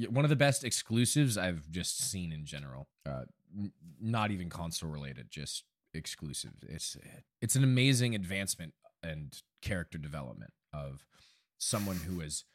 one 0.10 0.24
of 0.24 0.30
the 0.30 0.38
best 0.38 0.64
exclusives 0.64 1.38
I've 1.38 1.70
just 1.70 2.00
seen 2.10 2.32
in 2.32 2.46
general. 2.46 2.88
Uh, 3.06 3.24
n- 3.56 3.74
not 4.00 4.32
even 4.32 4.50
console 4.50 4.90
related, 4.90 5.30
just 5.30 5.66
exclusive. 5.94 6.52
It's 6.68 6.96
it's 7.42 7.56
an 7.58 7.64
amazing 7.64 8.16
advancement 8.16 8.74
and 9.04 9.38
character 9.62 9.98
development 9.98 10.54
of 10.74 11.06
someone 11.58 11.98
who 11.98 12.22
is 12.22 12.46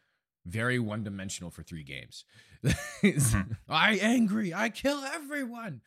very 0.47 0.79
one 0.79 1.05
dimensional 1.05 1.51
for 1.51 1.63
three 1.63 1.83
games. 1.85 2.25
Mhm. 3.03 3.57
I 3.69 3.99
angry, 3.99 4.55
I 4.55 4.71
kill 4.71 4.99
everyone. 5.05 5.83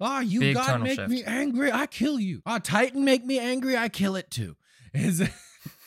Ah, 0.00 0.18
you 0.20 0.40
Big 0.40 0.56
God 0.56 0.82
make 0.82 0.96
shift. 0.98 1.08
me 1.10 1.22
angry, 1.22 1.70
I 1.70 1.86
kill 1.86 2.18
you. 2.18 2.42
Ah, 2.44 2.58
Titan 2.58 3.04
make 3.04 3.24
me 3.24 3.38
angry, 3.38 3.76
I 3.76 3.88
kill 3.88 4.16
it 4.16 4.30
too. 4.32 4.56
Is 4.92 5.22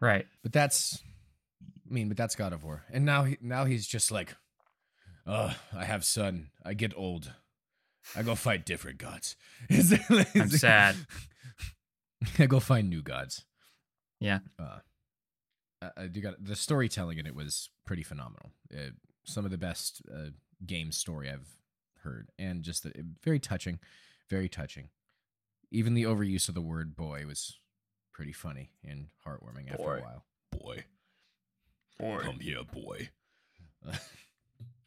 Right. 0.00 0.26
but 0.42 0.52
that's 0.52 1.02
I 1.88 1.94
mean, 1.94 2.08
but 2.08 2.16
that's 2.16 2.36
God 2.36 2.52
of 2.52 2.64
War. 2.64 2.84
And 2.92 3.04
now 3.04 3.24
he 3.24 3.38
now 3.40 3.64
he's 3.64 3.86
just 3.86 4.10
like, 4.10 4.34
oh, 5.26 5.54
I 5.74 5.84
have 5.84 6.04
son. 6.04 6.50
I 6.64 6.74
get 6.74 6.92
old. 6.96 7.32
I 8.16 8.22
go 8.22 8.34
fight 8.34 8.64
different 8.64 8.98
gods. 8.98 9.36
Is 9.68 9.94
I'm 10.34 10.50
sad. 10.50 10.96
I 12.38 12.46
go 12.46 12.60
find 12.60 12.88
new 12.88 13.02
gods. 13.02 13.44
Yeah. 14.20 14.40
Uh, 14.58 14.78
I 15.96 16.06
do 16.06 16.20
got 16.20 16.42
the 16.42 16.56
storytelling 16.56 17.18
in 17.18 17.26
it 17.26 17.34
was 17.34 17.70
pretty 17.86 18.02
phenomenal. 18.02 18.50
Uh, 18.72 18.90
some 19.24 19.44
of 19.44 19.50
the 19.50 19.58
best 19.58 20.02
uh, 20.12 20.30
game 20.66 20.90
story 20.90 21.30
I've 21.30 21.48
heard, 22.02 22.30
and 22.38 22.62
just 22.62 22.82
the, 22.82 22.92
very 23.22 23.38
touching, 23.38 23.78
very 24.28 24.48
touching. 24.48 24.88
Even 25.70 25.94
the 25.94 26.04
overuse 26.04 26.48
of 26.48 26.54
the 26.54 26.62
word 26.62 26.96
"boy" 26.96 27.24
was 27.26 27.58
pretty 28.18 28.32
funny 28.32 28.68
and 28.84 29.06
heartwarming 29.24 29.70
after 29.70 29.94
a 29.94 30.00
while. 30.00 30.24
Boy, 30.50 30.84
boy, 32.00 32.18
come 32.18 32.40
here, 32.40 32.64
boy. 32.64 33.10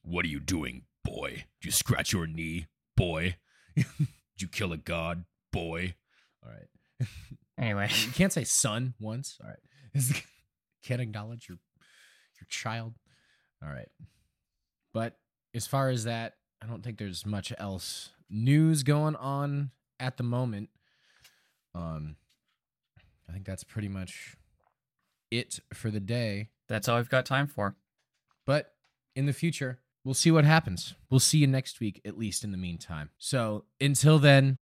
what 0.01 0.25
are 0.25 0.27
you 0.27 0.41
doing, 0.41 0.83
boy? 1.05 1.45
Did 1.61 1.67
you 1.67 1.71
scratch 1.71 2.11
your 2.11 2.27
knee, 2.27 2.67
boy? 2.97 3.37
Did 3.77 3.87
you 4.37 4.49
kill 4.49 4.73
a 4.73 4.77
god, 4.77 5.23
boy? 5.53 5.95
All 6.45 6.51
right. 6.51 7.07
Anyway, 7.57 7.87
You 8.05 8.11
can't 8.11 8.33
say 8.33 8.43
son 8.43 8.95
once. 8.99 9.37
All 9.41 9.49
right. 9.49 10.03
can't 10.83 11.01
acknowledge 11.01 11.47
your 11.47 11.59
your 12.37 12.47
child. 12.49 12.95
All 13.63 13.69
right. 13.69 13.87
But 14.93 15.17
as 15.55 15.67
far 15.67 15.87
as 15.87 16.03
that, 16.03 16.33
I 16.61 16.65
don't 16.65 16.83
think 16.83 16.97
there's 16.97 17.25
much 17.25 17.53
else 17.57 18.09
news 18.29 18.83
going 18.83 19.15
on 19.15 19.71
at 20.01 20.17
the 20.17 20.23
moment. 20.23 20.67
Um 21.73 22.17
I 23.31 23.33
think 23.33 23.45
that's 23.45 23.63
pretty 23.63 23.87
much 23.87 24.35
it 25.31 25.61
for 25.73 25.89
the 25.89 26.01
day. 26.01 26.49
that's 26.67 26.89
all 26.89 26.97
I've 26.97 27.09
got 27.09 27.25
time 27.25 27.47
for. 27.47 27.77
But 28.45 28.73
in 29.15 29.25
the 29.25 29.31
future, 29.31 29.79
we'll 30.03 30.13
see 30.13 30.31
what 30.31 30.43
happens. 30.43 30.95
We'll 31.09 31.21
see 31.21 31.37
you 31.37 31.47
next 31.47 31.79
week, 31.79 32.01
at 32.03 32.17
least 32.17 32.43
in 32.43 32.51
the 32.51 32.57
meantime. 32.57 33.09
So 33.17 33.63
until 33.79 34.19
then, 34.19 34.57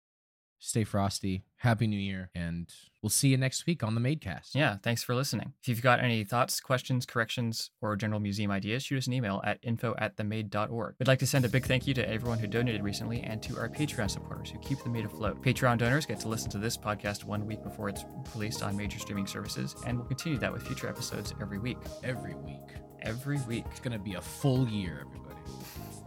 stay 0.65 0.83
frosty. 0.83 1.43
Happy 1.57 1.87
New 1.87 1.99
Year. 1.99 2.29
And 2.35 2.71
we'll 3.01 3.09
see 3.09 3.29
you 3.29 3.37
next 3.37 3.65
week 3.65 3.83
on 3.83 3.95
the 3.95 4.01
Madecast. 4.01 4.53
Yeah, 4.53 4.77
thanks 4.83 5.03
for 5.03 5.15
listening. 5.15 5.53
If 5.61 5.67
you've 5.67 5.81
got 5.81 5.99
any 5.99 6.23
thoughts, 6.23 6.59
questions, 6.59 7.05
corrections, 7.05 7.71
or 7.81 7.95
general 7.95 8.19
museum 8.19 8.51
ideas, 8.51 8.83
shoot 8.83 8.97
us 8.97 9.07
an 9.07 9.13
email 9.13 9.41
at 9.45 9.59
info 9.63 9.95
at 9.97 10.17
themade.org. 10.17 10.95
We'd 10.99 11.07
like 11.07 11.19
to 11.19 11.27
send 11.27 11.45
a 11.45 11.49
big 11.49 11.65
thank 11.65 11.87
you 11.87 11.93
to 11.93 12.09
everyone 12.09 12.39
who 12.39 12.47
donated 12.47 12.83
recently 12.83 13.21
and 13.21 13.41
to 13.43 13.57
our 13.57 13.69
Patreon 13.69 14.09
supporters 14.09 14.49
who 14.49 14.59
keep 14.59 14.83
the 14.83 14.89
Made 14.89 15.05
afloat. 15.05 15.41
Patreon 15.41 15.77
donors 15.77 16.05
get 16.05 16.19
to 16.21 16.27
listen 16.27 16.49
to 16.51 16.57
this 16.57 16.77
podcast 16.77 17.23
one 17.23 17.45
week 17.45 17.63
before 17.63 17.89
it's 17.89 18.05
released 18.33 18.63
on 18.63 18.75
major 18.75 18.99
streaming 18.99 19.27
services, 19.27 19.75
and 19.85 19.97
we'll 19.97 20.07
continue 20.07 20.37
that 20.39 20.51
with 20.51 20.65
future 20.65 20.87
episodes 20.87 21.33
every 21.41 21.59
week. 21.59 21.77
Every 22.03 22.35
week. 22.35 22.59
Every 23.01 23.39
week. 23.47 23.65
It's 23.71 23.79
going 23.79 23.93
to 23.97 24.03
be 24.03 24.15
a 24.15 24.21
full 24.21 24.67
year, 24.67 25.05
everybody. 25.05 25.35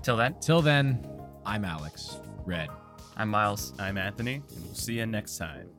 Till 0.02 0.16
then, 0.16 0.36
Till 0.40 0.62
then, 0.62 1.06
I'm 1.44 1.64
Alex. 1.64 2.20
Red. 2.44 2.68
I'm 3.20 3.30
Miles. 3.30 3.72
I'm 3.80 3.98
Anthony, 3.98 4.34
and 4.34 4.64
we'll 4.64 4.74
see 4.74 4.92
you 4.92 5.06
next 5.06 5.38
time. 5.38 5.77